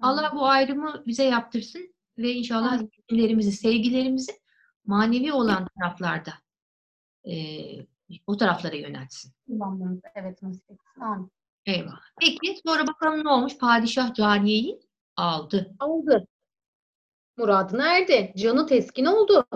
[0.00, 2.90] Allah bu ayrımı bize yaptırsın ve inşallah Amin.
[3.08, 4.32] sevgilerimizi, sevgilerimizi
[4.86, 6.32] manevi olan taraflarda
[7.24, 7.86] eee,
[8.26, 9.32] o taraflara yöneltsin.
[10.14, 11.00] Evet nasip etsin.
[11.00, 11.30] Amin.
[11.66, 12.00] Eyvallah.
[12.20, 13.58] Peki sonra bakalım ne olmuş?
[13.58, 14.80] Padişah cariyeyi
[15.16, 15.74] aldı.
[15.78, 16.26] Aldı.
[17.36, 18.32] Muradına erdi.
[18.36, 19.46] Canı teskin oldu.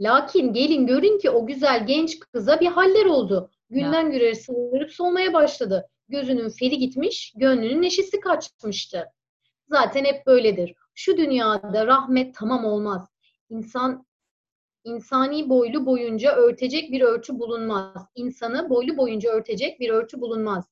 [0.00, 3.50] Lakin gelin görün ki o güzel genç kıza bir haller oldu.
[3.70, 5.88] Günden güne sığırıp solmaya başladı.
[6.08, 9.04] Gözünün feri gitmiş, gönlünün neşesi kaçmıştı.
[9.68, 10.74] Zaten hep böyledir.
[10.94, 13.08] Şu dünyada rahmet tamam olmaz.
[13.50, 14.06] İnsan
[14.84, 18.06] insani boylu boyunca örtecek bir örtü bulunmaz.
[18.14, 20.64] İnsanı boylu boyunca örtecek bir örtü bulunmaz.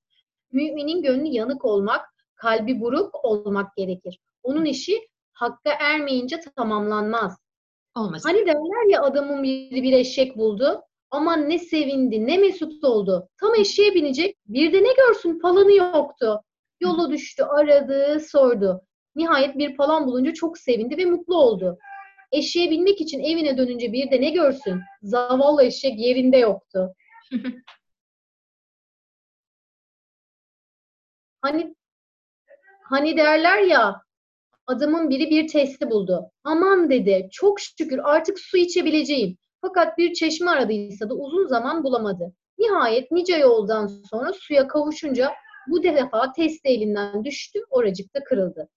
[0.53, 4.21] Müminin gönlü yanık olmak, kalbi buruk olmak gerekir.
[4.43, 7.39] Onun işi hakka ermeyince tamamlanmaz.
[7.97, 8.29] Olmasın.
[8.29, 10.83] Hani derler ya adamın biri bir eşek buldu.
[11.11, 13.29] Aman ne sevindi, ne mesut oldu.
[13.41, 16.43] Tam eşeğe binecek, bir de ne görsün falanı yoktu.
[16.81, 18.86] Yola düştü, aradı, sordu.
[19.16, 21.79] Nihayet bir falan bulunca çok sevindi ve mutlu oldu.
[22.33, 24.81] Eşeğe binmek için evine dönünce bir de ne görsün?
[25.02, 26.94] Zavallı eşek yerinde yoktu.
[31.42, 31.74] Hani
[32.83, 34.02] hani derler ya
[34.66, 36.31] adamın biri bir testi buldu.
[36.44, 39.37] Aman dedi çok şükür artık su içebileceğim.
[39.61, 42.33] Fakat bir çeşme aradıysa da uzun zaman bulamadı.
[42.59, 45.33] Nihayet nice yoldan sonra suya kavuşunca
[45.68, 48.68] bu defa testi elinden düştü, oracıkta kırıldı.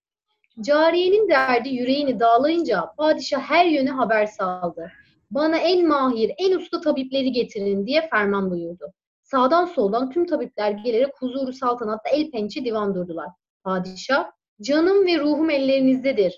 [0.62, 4.92] Cariyenin derdi yüreğini dağlayınca padişah her yöne haber saldı.
[5.32, 8.94] Bana en mahir, en usta tabipleri getirin diye ferman buyurdu.
[9.24, 13.28] Sağdan soldan tüm tabipler gelerek huzuru saltanatta el pençe divan durdular.
[13.64, 14.32] Padişah,
[14.62, 16.34] canım ve ruhum ellerinizdedir.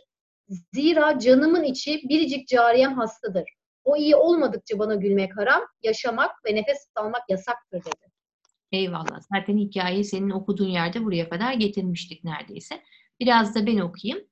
[0.74, 3.43] Zira canımın içi biricik cariyem hastadır.
[3.84, 8.12] O iyi olmadıkça bana gülmek haram, yaşamak ve nefes almak yasaktır dedi.
[8.71, 9.19] Eyvallah.
[9.34, 12.82] Zaten hikayeyi senin okuduğun yerde buraya kadar getirmiştik neredeyse.
[13.21, 14.27] Biraz da ben okuyayım.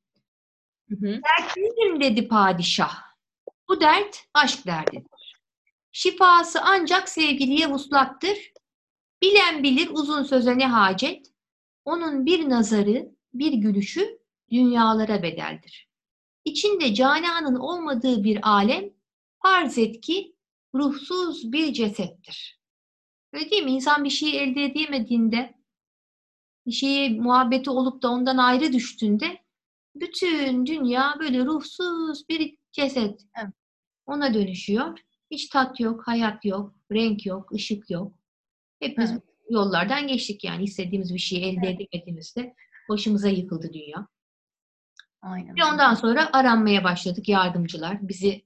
[0.89, 1.21] Hı hı.
[1.23, 2.95] Dertliyim dedi padişah.
[3.69, 5.36] Bu dert aşk derdidir.
[5.91, 8.54] Şifası ancak sevgiliye vuslattır.
[9.21, 11.32] Bilen bilir uzun söze ne hacet.
[11.86, 14.19] Onun bir nazarı, bir gülüşü
[14.52, 15.89] dünyalara bedeldir.
[16.45, 18.89] İçinde cananın olmadığı bir alem
[19.43, 20.36] farz et ki
[20.75, 22.60] ruhsuz bir cesettir.
[23.34, 23.71] Öyle değil mi?
[23.71, 25.59] İnsan bir şeyi elde edemediğinde,
[26.72, 29.39] şeyi muhabbeti olup da ondan ayrı düştüğünde
[29.95, 33.22] bütün dünya böyle ruhsuz bir ceset.
[33.43, 33.54] Evet.
[34.06, 35.00] Ona dönüşüyor.
[35.32, 38.13] Hiç tat yok, hayat yok, renk yok, ışık yok.
[38.80, 39.24] Hepimiz Evet.
[39.50, 42.56] yollardan geçtik yani istediğimiz bir şeyi elde edemediğimizde
[42.89, 44.08] başımıza yıkıldı dünya.
[45.22, 45.56] Aynen.
[45.56, 48.08] Ve ondan sonra aranmaya başladık yardımcılar.
[48.08, 48.43] Bizi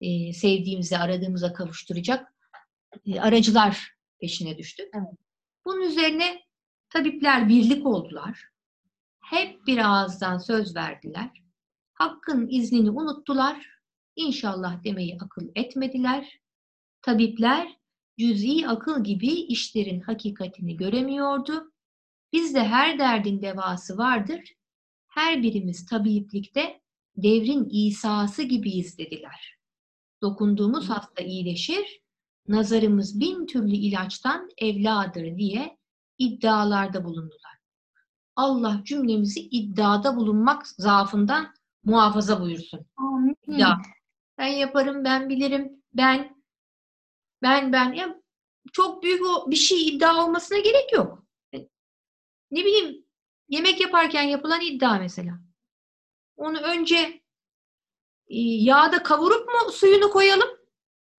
[0.00, 2.34] e, sevdiğimize, aradığımıza kavuşturacak
[3.06, 4.88] e, aracılar peşine düştük.
[4.94, 5.08] Evet.
[5.64, 6.42] Bunun üzerine
[6.90, 8.48] tabipler birlik oldular.
[9.20, 11.42] Hep bir ağızdan söz verdiler.
[11.92, 13.66] Hakkın iznini unuttular.
[14.16, 16.40] İnşallah demeyi akıl etmediler.
[17.02, 17.76] Tabipler
[18.18, 21.72] cüz'i akıl gibi işlerin hakikatini göremiyordu.
[22.32, 24.54] Bizde her derdin devası vardır.
[25.08, 26.80] Her birimiz tabiplikte
[27.16, 29.58] devrin İsa'sı gibiyiz dediler.
[30.22, 32.00] Dokunduğumuz hasta iyileşir,
[32.48, 35.79] nazarımız bin türlü ilaçtan evladır diye
[36.20, 37.58] iddialarda bulundular.
[38.36, 41.54] Allah cümlemizi iddiada bulunmak zaafından
[41.84, 42.86] muhafaza buyursun.
[42.96, 43.36] Amin.
[43.48, 43.78] Ya
[44.38, 46.42] ben yaparım, ben bilirim, ben
[47.42, 48.20] ben ben ya
[48.72, 51.26] çok büyük o bir şey iddia olmasına gerek yok.
[51.54, 51.58] E,
[52.50, 53.04] Ne bileyim
[53.48, 55.40] yemek yaparken yapılan iddia mesela.
[56.36, 56.96] Onu önce
[58.28, 60.48] e, yağda kavurup mu suyunu koyalım?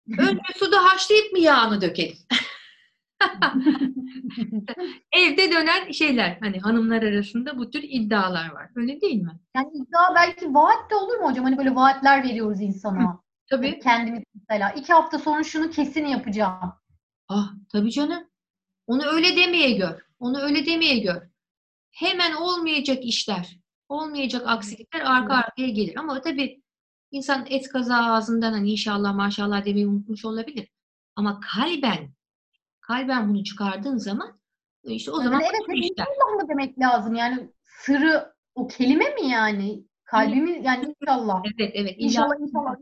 [0.18, 2.18] Önce suda haşlayıp mı yağını dökelim?
[5.12, 8.70] Evde dönen şeyler hani hanımlar arasında bu tür iddialar var.
[8.74, 9.32] Öyle değil mi?
[9.56, 11.44] Yani iddia belki vaat de olur mu hocam?
[11.44, 13.20] Hani böyle vaatler veriyoruz insana.
[13.50, 13.78] Tabii.
[13.78, 16.72] Kendimiz mesela iki hafta sonra şunu kesin yapacağım.
[17.28, 18.24] Ah tabii canım.
[18.86, 20.02] Onu öyle demeye gör.
[20.18, 21.22] Onu öyle demeye gör.
[21.90, 25.96] Hemen olmayacak işler, olmayacak aksilikler arka arkaya gelir.
[25.96, 26.62] Ama tabii
[27.10, 30.68] insan et kaza ağzından hani inşallah maşallah demeyi unutmuş olabilir.
[31.16, 32.10] Ama kalben,
[32.90, 34.40] kalben bunu çıkardığın zaman
[34.84, 36.06] işte o Yani zaman evet, evet, işler.
[36.06, 37.14] Allah mı demek lazım?
[37.14, 39.84] Yani sırrı o kelime mi yani?
[40.04, 41.42] Kalbimiz yani inşallah.
[41.44, 41.94] Evet evet.
[41.98, 42.76] illa İnşallah inşallah.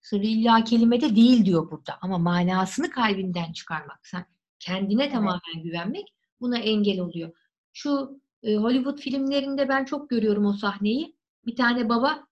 [0.00, 1.98] Sırrı illa kelimede değil diyor burada.
[2.00, 4.06] Ama manasını kalbinden çıkarmak.
[4.06, 4.24] Sen
[4.58, 7.32] kendine tamamen güvenmek buna engel oluyor.
[7.72, 11.16] Şu e, Hollywood filmlerinde ben çok görüyorum o sahneyi.
[11.46, 12.26] Bir tane baba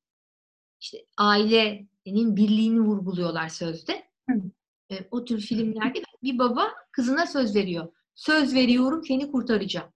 [0.81, 4.03] işte ailenin birliğini vurguluyorlar sözde.
[4.31, 4.35] Hı.
[4.90, 7.92] E, o tür filmlerde bir baba kızına söz veriyor.
[8.14, 9.88] Söz veriyorum seni kurtaracağım.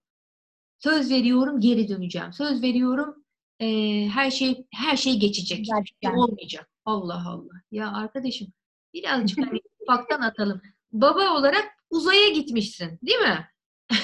[0.79, 2.33] Söz veriyorum geri döneceğim.
[2.33, 3.25] Söz veriyorum
[3.59, 3.67] e,
[4.07, 5.59] her şey her şey geçecek.
[5.59, 6.13] Hiçbir şey Gerçekten.
[6.13, 6.69] olmayacak.
[6.85, 7.53] Allah Allah.
[7.71, 8.47] Ya arkadaşım
[8.93, 10.61] birazcık hani ufaktan atalım.
[10.91, 13.49] Baba olarak uzaya gitmişsin, değil mi?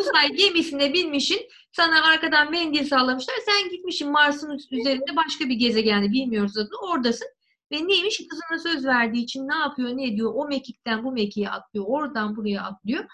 [0.00, 1.40] Uzay gemisine binmişsin.
[1.72, 3.34] Sana arkadan mendil sallamışlar.
[3.46, 6.78] Sen gitmişsin Mars'ın üzerinde başka bir gezegende bilmiyoruz adını.
[6.92, 7.28] Oradasın.
[7.72, 8.20] Ve neymiş?
[8.30, 10.32] Kızına söz verdiği için ne yapıyor, ne ediyor?
[10.34, 11.86] O mekikten bu mekiğe atlıyor.
[11.88, 13.04] Oradan buraya atlıyor.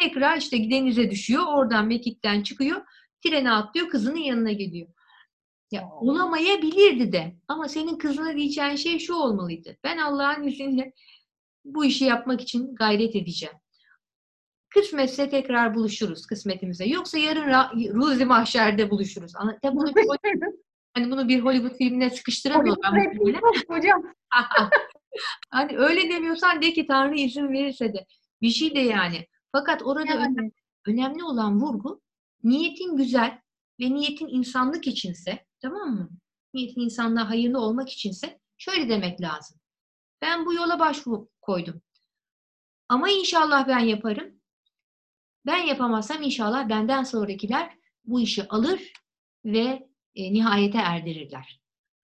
[0.00, 1.42] Tekrar işte denize düşüyor.
[1.46, 2.82] Oradan mekikten çıkıyor.
[3.24, 3.88] Trene atlıyor.
[3.88, 4.88] Kızının yanına geliyor.
[5.70, 7.36] Ya olamayabilirdi de.
[7.48, 9.76] Ama senin kızına diyeceğin şey şu olmalıydı.
[9.84, 10.92] Ben Allah'ın izniyle
[11.64, 13.54] bu işi yapmak için gayret edeceğim.
[14.68, 16.84] Kısmetse tekrar buluşuruz kısmetimize.
[16.84, 19.32] Yoksa yarın Ruzi Mahşer'de buluşuruz.
[19.62, 19.92] Tabii bunu
[20.94, 22.82] hani bunu bir Hollywood filmine sıkıştıramıyorum.
[22.92, 24.02] ben Hollywood hocam.
[25.50, 28.06] hani öyle demiyorsan de ki Tanrı izin verirse de.
[28.42, 29.26] Bir şey de yani.
[29.52, 30.52] Fakat orada önemli, Yani.
[30.86, 32.00] önemli olan vurgu
[32.44, 33.38] niyetin güzel
[33.80, 36.10] ve niyetin insanlık içinse tamam mı?
[36.54, 39.60] Niyetin insanlığa hayırlı olmak içinse şöyle demek lazım.
[40.22, 41.82] Ben bu yola başvuru koydum.
[42.88, 44.40] Ama inşallah ben yaparım.
[45.46, 48.92] Ben yapamazsam inşallah benden sonrakiler bu işi alır
[49.44, 51.60] ve e, nihayete erdirirler.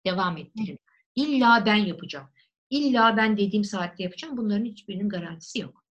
[0.07, 0.79] Devam ettirirler.
[1.15, 2.29] İlla ben yapacağım.
[2.71, 4.37] İlla ben dediğim saatte yapacağım.
[4.37, 5.85] Bunların hiçbirinin garantisi yok.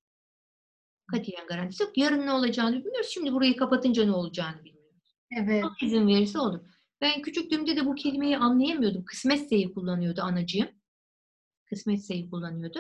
[1.12, 1.98] Katiyen garantisi yok.
[1.98, 3.10] Yarın ne olacağını bilmiyoruz.
[3.10, 5.16] Şimdi burayı kapatınca ne olacağını bilmiyoruz.
[5.32, 5.64] Evet.
[5.64, 6.60] Allah izin verirse olur.
[7.02, 9.06] Ben küçüklüğümde de bu kelimeyi anlayamıyordum.
[9.06, 10.70] Kısmetseyi kullanıyordu anacığım.
[11.66, 12.80] Kısmetseyi kullanıyordu.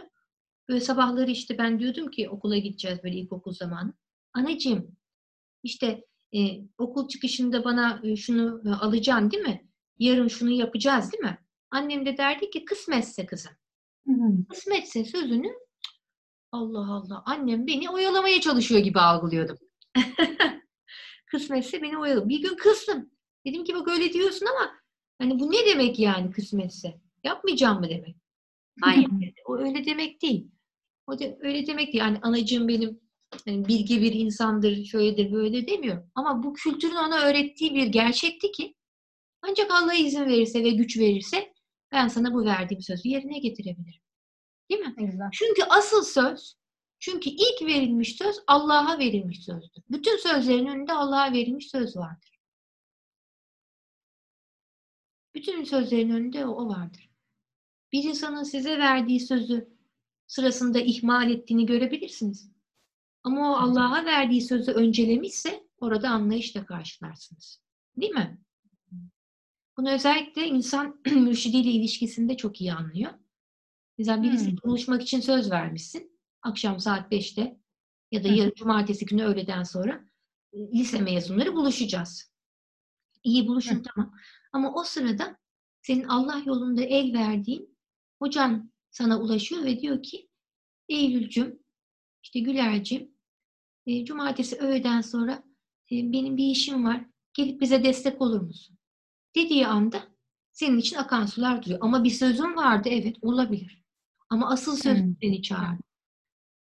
[0.69, 3.93] Böyle sabahları işte ben diyordum ki okula gideceğiz böyle ilkokul zamanı.
[4.33, 4.97] Anacığım
[5.63, 6.39] işte e,
[6.77, 9.67] okul çıkışında bana e, şunu e, alacaksın değil mi?
[9.99, 11.37] Yarın şunu yapacağız değil mi?
[11.71, 13.51] Annem de derdi ki kısmetse kızım.
[14.07, 14.47] Hı hı.
[14.49, 15.53] Kısmetse sözünü
[16.51, 19.57] Allah Allah annem beni oyalamaya çalışıyor gibi algılıyordum.
[21.31, 22.29] Kısmetse beni oyalı.
[22.29, 23.09] Bir gün kızdım.
[23.45, 24.71] Dedim ki bak öyle diyorsun ama
[25.19, 27.01] hani bu ne demek yani kısmetse?
[27.23, 28.15] Yapmayacağım mı demek?
[28.81, 29.07] Hayır.
[29.45, 30.51] O öyle demek değil.
[31.07, 32.03] O de, öyle demek değil.
[32.03, 32.99] Yani anacığım benim
[33.45, 36.11] yani bilgi bir insandır, şöyledir, böyle demiyorum.
[36.15, 38.75] Ama bu kültürün ona öğrettiği bir gerçekti ki
[39.41, 41.53] ancak Allah izin verirse ve güç verirse
[41.91, 44.01] ben sana bu verdiğim sözü yerine getirebilirim.
[44.69, 44.93] Değil mi?
[44.97, 45.29] Güzel.
[45.33, 46.55] Çünkü asıl söz,
[46.99, 49.83] çünkü ilk verilmiş söz Allah'a verilmiş sözdür.
[49.89, 52.39] Bütün sözlerin önünde Allah'a verilmiş söz vardır.
[55.35, 57.09] Bütün sözlerin önünde o vardır.
[57.91, 59.77] Bir insanın size verdiği sözü
[60.27, 62.56] sırasında ihmal ettiğini görebilirsiniz.
[63.23, 67.61] Ama o Allah'a verdiği sözü öncelemişse orada anlayışla karşılarsınız.
[67.97, 68.41] Değil mi?
[69.77, 73.11] Bunu özellikle insan mürşidiyle ilişkisinde çok iyi anlıyor.
[73.97, 74.69] Mesela birisiyle Hmm.
[74.69, 76.19] buluşmak için söz vermişsin.
[76.41, 77.57] Akşam saat 5'te
[78.11, 80.05] ya da yarın cumartesi günü öğleden sonra
[80.53, 82.31] e, lise mezunları buluşacağız.
[83.23, 84.13] İyi buluşun tamam.
[84.51, 85.37] Ama o sırada
[85.81, 87.77] senin Allah yolunda el verdiğin
[88.19, 90.29] hocan sana ulaşıyor ve diyor ki
[90.89, 91.59] Eylül'cüm,
[92.27, 93.11] işte Güler'cim,
[93.85, 95.33] e, cumartesi öğleden sonra
[95.91, 97.05] e, benim bir işim var.
[97.33, 98.77] Gelip bize destek olur musun?
[99.35, 100.03] Dediği anda
[100.51, 101.79] senin için akan sular duruyor.
[101.81, 103.83] Ama bir sözün vardı evet olabilir.
[104.29, 105.15] Ama asıl söz Hmm.
[105.21, 105.81] seni çağırdı.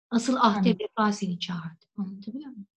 [0.09, 0.77] Asıl ahde Anladım.
[0.79, 1.85] vefa seni çağırdı.
[1.97, 2.67] Anlatabiliyor muyum?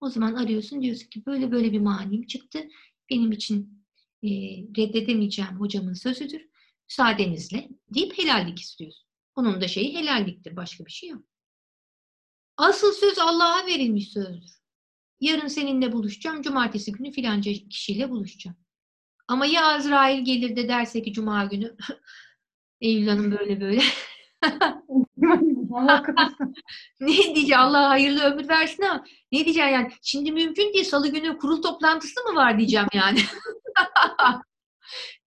[0.00, 2.68] O zaman arıyorsun diyorsun ki böyle böyle bir manim çıktı.
[3.10, 3.84] Benim için
[4.22, 4.28] e,
[4.78, 6.48] reddedemeyeceğim hocamın sözüdür.
[6.90, 9.06] Müsaadenizle deyip helallik istiyorsun.
[9.36, 10.56] Onun da şeyi helalliktir.
[10.56, 11.22] Başka bir şey yok.
[12.56, 14.50] Asıl söz Allah'a verilmiş sözdür.
[15.20, 16.42] Yarın seninle buluşacağım.
[16.42, 18.56] Cumartesi günü filanca kişiyle buluşacağım.
[19.28, 21.76] Ama ya Azrail gelir de derse ki Cuma günü
[22.80, 23.82] Eylül Hanım böyle böyle.
[27.00, 31.38] Ne diyeceğim Allah hayırlı ömür versin ama ne diyeceğim yani şimdi mümkün değil salı günü
[31.38, 33.18] kurul toplantısı mı var diyeceğim yani.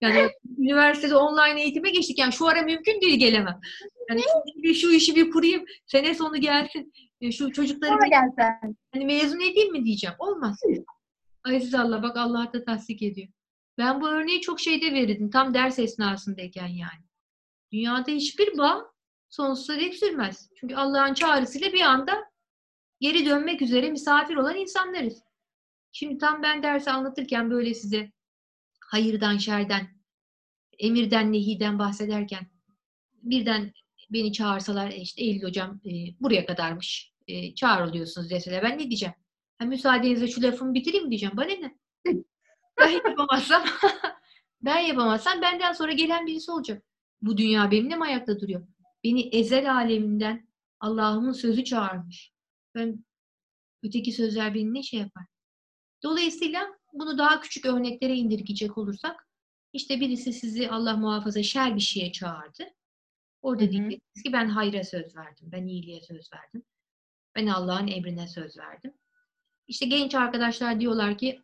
[0.02, 3.60] yani üniversitede online eğitime geçtik yani şu ara mümkün değil gelemem.
[4.10, 4.22] Yani
[4.56, 8.76] bir- şu işi bir kurayım sene sonu gelsin E, şu çocukları Sonra gelsen.
[8.94, 10.16] hani mezun edeyim mi diyeceğim.
[10.20, 10.60] Olmaz.
[11.44, 13.28] Aziz Allah bak Allah da tasdik ediyor.
[13.78, 15.30] Ben bu örneği çok şeyde verirdim.
[15.30, 17.04] Tam ders esnasındayken yani.
[17.72, 18.92] Dünyada hiçbir bağ
[19.30, 20.50] sonsuza dek sürmez.
[20.60, 22.32] Çünkü Allah'ın çağrısıyla bir anda
[23.00, 25.22] geri dönmek üzere misafir olan insanlarız.
[25.92, 28.12] Şimdi tam ben dersi anlatırken böyle size
[28.80, 29.88] hayırdan, şerden,
[30.80, 32.48] emirden, nehiden bahsederken
[33.14, 33.74] birden
[34.10, 35.92] beni çağırsalar "E işte Eylül hocam e,
[36.22, 39.16] buraya kadarmış e, çağrılıyorsunuz deseler ben ne diyeceğim?
[39.58, 41.38] Ha, müsaadenizle şu lafımı bitireyim diyeceğim.
[41.38, 41.76] Bana ne?
[42.80, 43.64] Ben yapamazsam
[44.62, 46.84] ben yapamazsam benden sonra gelen birisi olacak.
[47.22, 48.68] Bu dünya benimle mi ayakta duruyor?
[49.04, 50.48] Beni ezel aleminden
[50.80, 52.32] Allah'ımın sözü çağırmış.
[52.76, 53.06] Ben
[53.84, 55.26] öteki sözler beni ne şey yapar?
[56.04, 59.28] Dolayısıyla bunu daha küçük örneklere indirgeyecek olursak
[59.74, 62.64] işte birisi sizi Allah muhafaza şer bir şeye çağırdı.
[63.46, 63.72] Orada Hı hı.
[63.72, 65.50] diyeceksiniz ki ben hayra söz verdim.
[65.52, 66.64] Ben iyiliğe söz verdim.
[67.36, 68.94] Ben Allah'ın emrine söz verdim.
[69.68, 71.42] İşte genç arkadaşlar diyorlar ki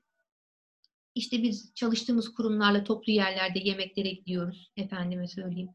[1.16, 4.72] işte biz çalıştığımız kurumlarla toplu yerlerde yemeklere gidiyoruz.
[4.78, 5.70] Efendime söyleyeyim.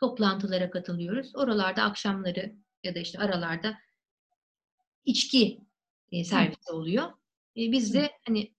[0.00, 1.36] Toplantılara katılıyoruz.
[1.36, 2.54] Oralarda akşamları
[2.84, 3.78] ya da işte aralarda
[5.04, 5.60] içki
[6.12, 7.12] e, servisi oluyor.
[7.56, 8.54] E, biz de hani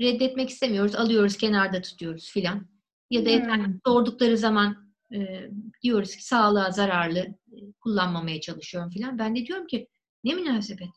[0.00, 0.94] reddetmek istemiyoruz.
[0.94, 2.66] Alıyoruz kenarda tutuyoruz filan.
[3.10, 3.36] Ya da Hmm.
[3.40, 5.50] efendim sordukları zaman e,
[5.82, 7.26] diyoruz ki sağlığa zararlı
[7.80, 9.18] kullanmamaya çalışıyorum filan.
[9.18, 9.88] Ben de diyorum ki
[10.24, 10.88] ne münasebet.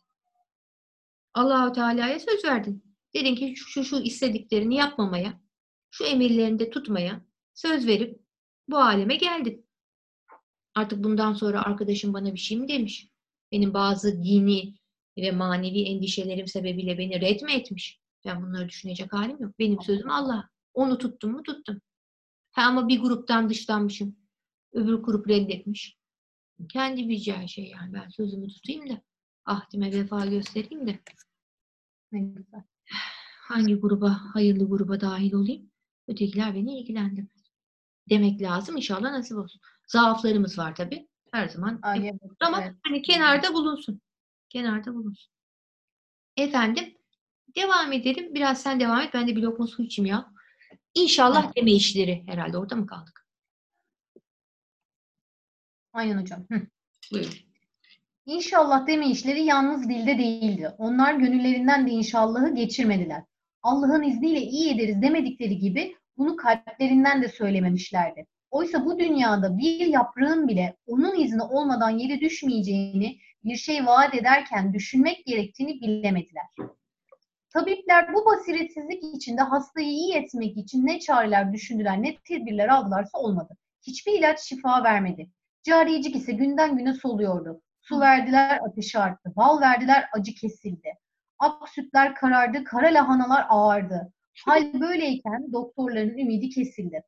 [1.34, 2.84] Allahu Teala'ya söz verdin.
[3.14, 5.40] Dedin ki şu, şu istediklerini yapmamaya,
[5.90, 8.20] şu emirlerini de tutmaya söz verip
[8.68, 9.66] bu aleme geldin.
[10.74, 13.08] Artık bundan sonra arkadaşım bana bir şey mi demiş?
[13.52, 14.74] Benim bazı dini
[15.18, 18.00] ve manevi endişelerim sebebiyle beni red mi etmiş?
[18.24, 19.58] Ben bunları düşünecek halim yok.
[19.58, 20.48] Benim sözüm Allah.
[20.74, 21.80] Onu tuttum mu tuttum.
[22.52, 24.16] Ha ama bir gruptan dışlanmışım.
[24.72, 25.96] Öbür grup reddetmiş.
[26.68, 27.92] Kendi bileceği şey yani.
[27.94, 29.02] Ben sözümü tutayım da
[29.44, 31.00] ahdime vefa göstereyim de
[33.50, 35.70] hangi gruba, hayırlı gruba dahil olayım?
[36.08, 37.50] Ötekiler beni ilgilendirmez.
[38.10, 38.76] Demek lazım.
[38.76, 39.60] İnşallah nasip olsun.
[39.86, 41.08] Zaaflarımız var tabii.
[41.32, 41.78] Her zaman.
[41.82, 42.74] Ay, evet, Ama evet.
[42.86, 44.00] hani kenarda bulunsun.
[44.48, 45.32] Kenarda bulunsun.
[46.36, 46.94] Efendim
[47.56, 48.34] devam edelim.
[48.34, 49.14] Biraz sen devam et.
[49.14, 50.32] Ben de bir lokma su içeyim ya.
[50.94, 52.58] İnşallah deme işleri herhalde.
[52.58, 53.26] Orada mı kaldık?
[55.92, 56.46] Aynen hocam.
[56.50, 56.66] Hı.
[57.12, 57.32] Buyurun.
[58.26, 60.70] İnşallah deme işleri yalnız dilde değildi.
[60.78, 63.22] Onlar gönüllerinden de inşallahı geçirmediler.
[63.62, 68.26] Allah'ın izniyle iyi ederiz demedikleri gibi bunu kalplerinden de söylememişlerdi.
[68.50, 74.74] Oysa bu dünyada bir yaprağın bile onun izni olmadan yere düşmeyeceğini bir şey vaat ederken
[74.74, 76.44] düşünmek gerektiğini bilemediler.
[77.50, 83.56] Tabipler bu basiretsizlik içinde hastayı iyi etmek için ne çareler düşündüler, ne tedbirler aldılarsa olmadı.
[83.86, 85.30] Hiçbir ilaç şifa vermedi.
[85.62, 87.62] Cariyecik ise günden güne soluyordu.
[87.82, 89.32] Su verdiler, ateşi arttı.
[89.36, 90.94] Bal verdiler, acı kesildi.
[91.38, 94.12] Ak sütler karardı, kara lahanalar ağardı.
[94.46, 97.02] Hal böyleyken doktorların ümidi kesildi.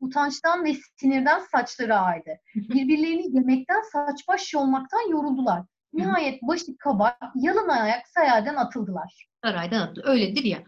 [0.00, 2.30] Utançtan ve sinirden saçları ağardı.
[2.54, 5.62] Birbirlerini yemekten saç baş yolmaktan yoruldular.
[5.92, 9.28] Nihayet başı kaba, yalın ayak sayardan atıldılar.
[9.44, 10.02] Saraydan atıldı.
[10.06, 10.64] Öyledir ya.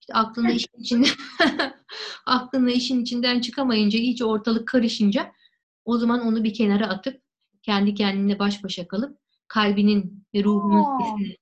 [0.00, 1.06] İşte aklında işin içinde
[2.26, 5.32] aklında işin içinden çıkamayınca, iyice ortalık karışınca
[5.84, 7.22] o zaman onu bir kenara atıp
[7.62, 9.18] kendi kendine baş başa kalıp
[9.48, 10.98] kalbinin ve ruhunun Aa.
[11.00, 11.36] sesini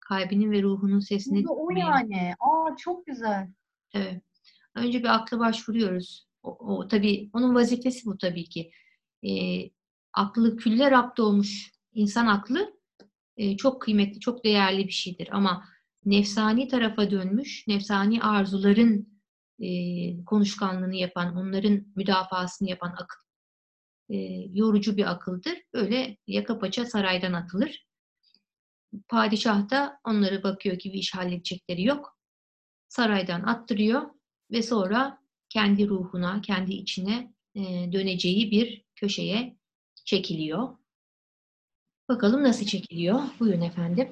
[0.00, 2.34] kalbinin ve ruhunun sesini o yani.
[2.40, 3.48] Aa çok güzel.
[3.94, 4.22] Evet.
[4.74, 6.28] Önce bir akla başvuruyoruz.
[6.42, 8.70] O, o tabii onun vazifesi bu tabii ki.
[9.24, 9.70] Ee,
[10.12, 12.74] aklı külle rapt olmuş insan aklı
[13.36, 15.28] e, çok kıymetli, çok değerli bir şeydir.
[15.32, 15.64] Ama
[16.04, 19.20] nefsani tarafa dönmüş, nefsani arzuların
[19.60, 19.68] e,
[20.24, 23.22] konuşkanlığını yapan, onların müdafasını yapan akıl
[24.08, 24.16] e,
[24.52, 25.54] yorucu bir akıldır.
[25.74, 27.86] Böyle yaka paça saraydan atılır.
[29.08, 32.18] Padişah da onları bakıyor ki bir iş halledecekleri yok.
[32.88, 34.02] Saraydan attırıyor
[34.50, 35.18] ve sonra
[35.48, 39.56] kendi ruhuna, kendi içine e, döneceği bir köşeye
[40.04, 40.81] çekiliyor.
[42.12, 43.20] Bakalım nasıl çekiliyor?
[43.40, 44.08] Buyurun efendim.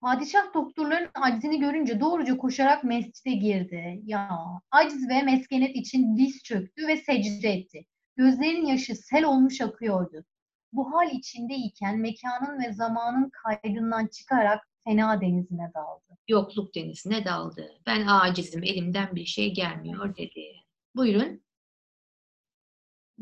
[0.00, 4.00] Padişah doktorların aczini görünce doğruca koşarak mescide girdi.
[4.04, 4.28] Ya
[4.70, 7.86] aciz ve meskenet için diz çöktü ve secde etti.
[8.16, 10.24] Gözlerinin yaşı sel olmuş akıyordu.
[10.72, 16.18] Bu hal içindeyken mekanın ve zamanın kaydından çıkarak fena denizine daldı.
[16.28, 17.70] Yokluk denizine daldı.
[17.86, 20.54] Ben acizim, elimden bir şey gelmiyor dedi.
[20.96, 21.42] Buyurun.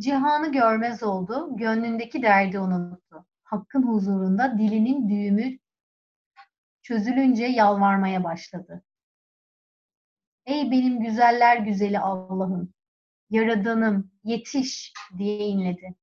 [0.00, 3.26] Cihanı görmez oldu, gönlündeki derdi unuttu.
[3.42, 5.58] Hakkın huzurunda dilinin düğümü
[6.82, 8.84] çözülünce yalvarmaya başladı.
[10.46, 12.74] Ey benim güzeller güzeli Allah'ım,
[13.30, 15.94] yaradanım, yetiş diye inledi.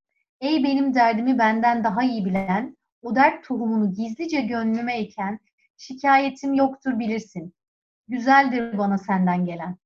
[0.41, 5.39] Ey benim derdimi benden daha iyi bilen, o dert tohumunu gizlice gönlüme eken,
[5.77, 7.53] şikayetim yoktur bilirsin.
[8.07, 9.77] Güzeldir bana senden gelen.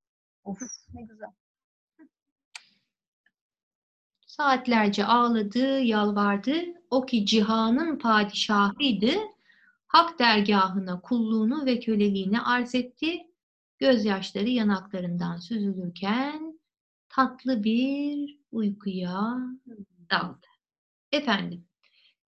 [0.44, 0.60] Of
[0.94, 1.30] ne güzel.
[4.32, 6.54] Saatlerce ağladı, yalvardı.
[6.90, 9.10] O ki cihanın padişahıydı.
[9.86, 13.26] Hak dergahına kulluğunu ve köleliğini arz etti.
[13.78, 16.60] Gözyaşları yanaklarından süzülürken
[17.08, 19.38] tatlı bir uykuya
[20.10, 20.46] daldı.
[21.12, 21.64] Efendim,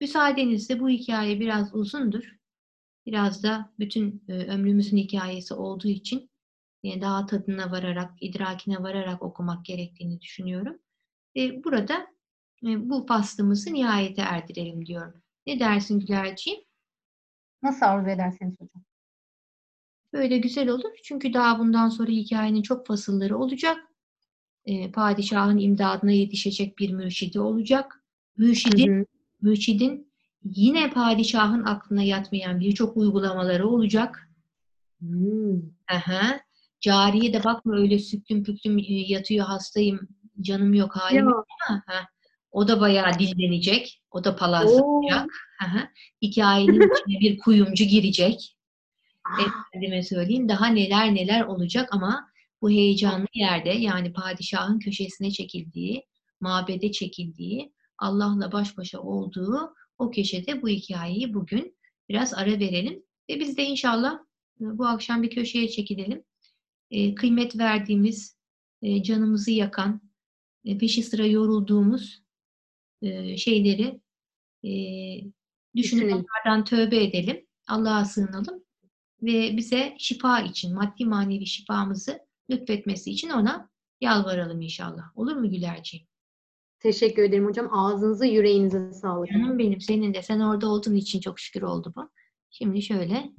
[0.00, 2.36] müsaadenizle bu hikaye biraz uzundur.
[3.06, 6.30] Biraz da bütün e, ömrümüzün hikayesi olduğu için
[6.84, 10.83] daha tadına vararak, idrakine vararak okumak gerektiğini düşünüyorum.
[11.36, 12.06] E, burada
[12.62, 15.22] e, bu faslımızı nihayete erdirelim diyorum.
[15.46, 16.60] Ne dersin Gülerciğim?
[17.62, 18.84] Nasıl arzu ederseniz hocam.
[20.12, 20.90] Böyle güzel olur.
[21.02, 23.78] Çünkü daha bundan sonra hikayenin çok fasılları olacak.
[24.64, 28.04] E, padişahın imdadına yetişecek bir mürşidi olacak.
[28.36, 29.06] Mürşidin,
[29.42, 30.12] mürşidin
[30.44, 34.30] yine padişahın aklına yatmayan birçok uygulamaları olacak.
[35.00, 35.62] Hmm.
[35.90, 36.40] Aha.
[36.80, 40.08] Cariye de bakma öyle süklüm püklüm e, yatıyor hastayım,
[40.40, 42.08] canım yok halim yok ama ha,
[42.50, 44.00] o da bayağı dillenecek.
[44.10, 45.30] O da palazlanacak.
[46.22, 48.56] Hikayenin içine bir kuyumcu girecek.
[49.40, 52.28] Efendime söyleyeyim daha neler neler olacak ama
[52.62, 56.06] bu heyecanlı yerde yani padişahın köşesine çekildiği,
[56.40, 61.76] mabede çekildiği, Allah'la baş başa olduğu o köşede bu hikayeyi bugün
[62.08, 64.18] biraz ara verelim ve biz de inşallah
[64.60, 66.24] bu akşam bir köşeye çekilelim.
[66.90, 68.36] E, kıymet verdiğimiz,
[68.82, 70.00] e, canımızı yakan,
[70.64, 72.22] peşi sıra yorulduğumuz
[73.02, 74.00] e, şeyleri
[74.64, 74.72] e,
[75.76, 77.46] düşünüp onlardan tövbe edelim.
[77.68, 78.64] Allah'a sığınalım
[79.22, 82.18] ve bize şifa için, maddi manevi şifamızı
[82.50, 85.18] lütfetmesi için ona yalvaralım inşallah.
[85.18, 86.06] Olur mu Gülerciğim?
[86.78, 87.68] Teşekkür ederim hocam.
[87.72, 89.30] Ağzınıza, yüreğinize sağlık.
[89.30, 90.22] Canım benim, senin de.
[90.22, 92.10] Sen orada olduğun için çok şükür oldu bu.
[92.50, 93.32] Şimdi şöyle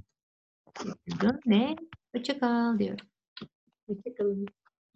[1.47, 1.75] ve
[2.15, 3.05] hoşça kal diyorum.
[3.87, 4.45] Hoşçakalın.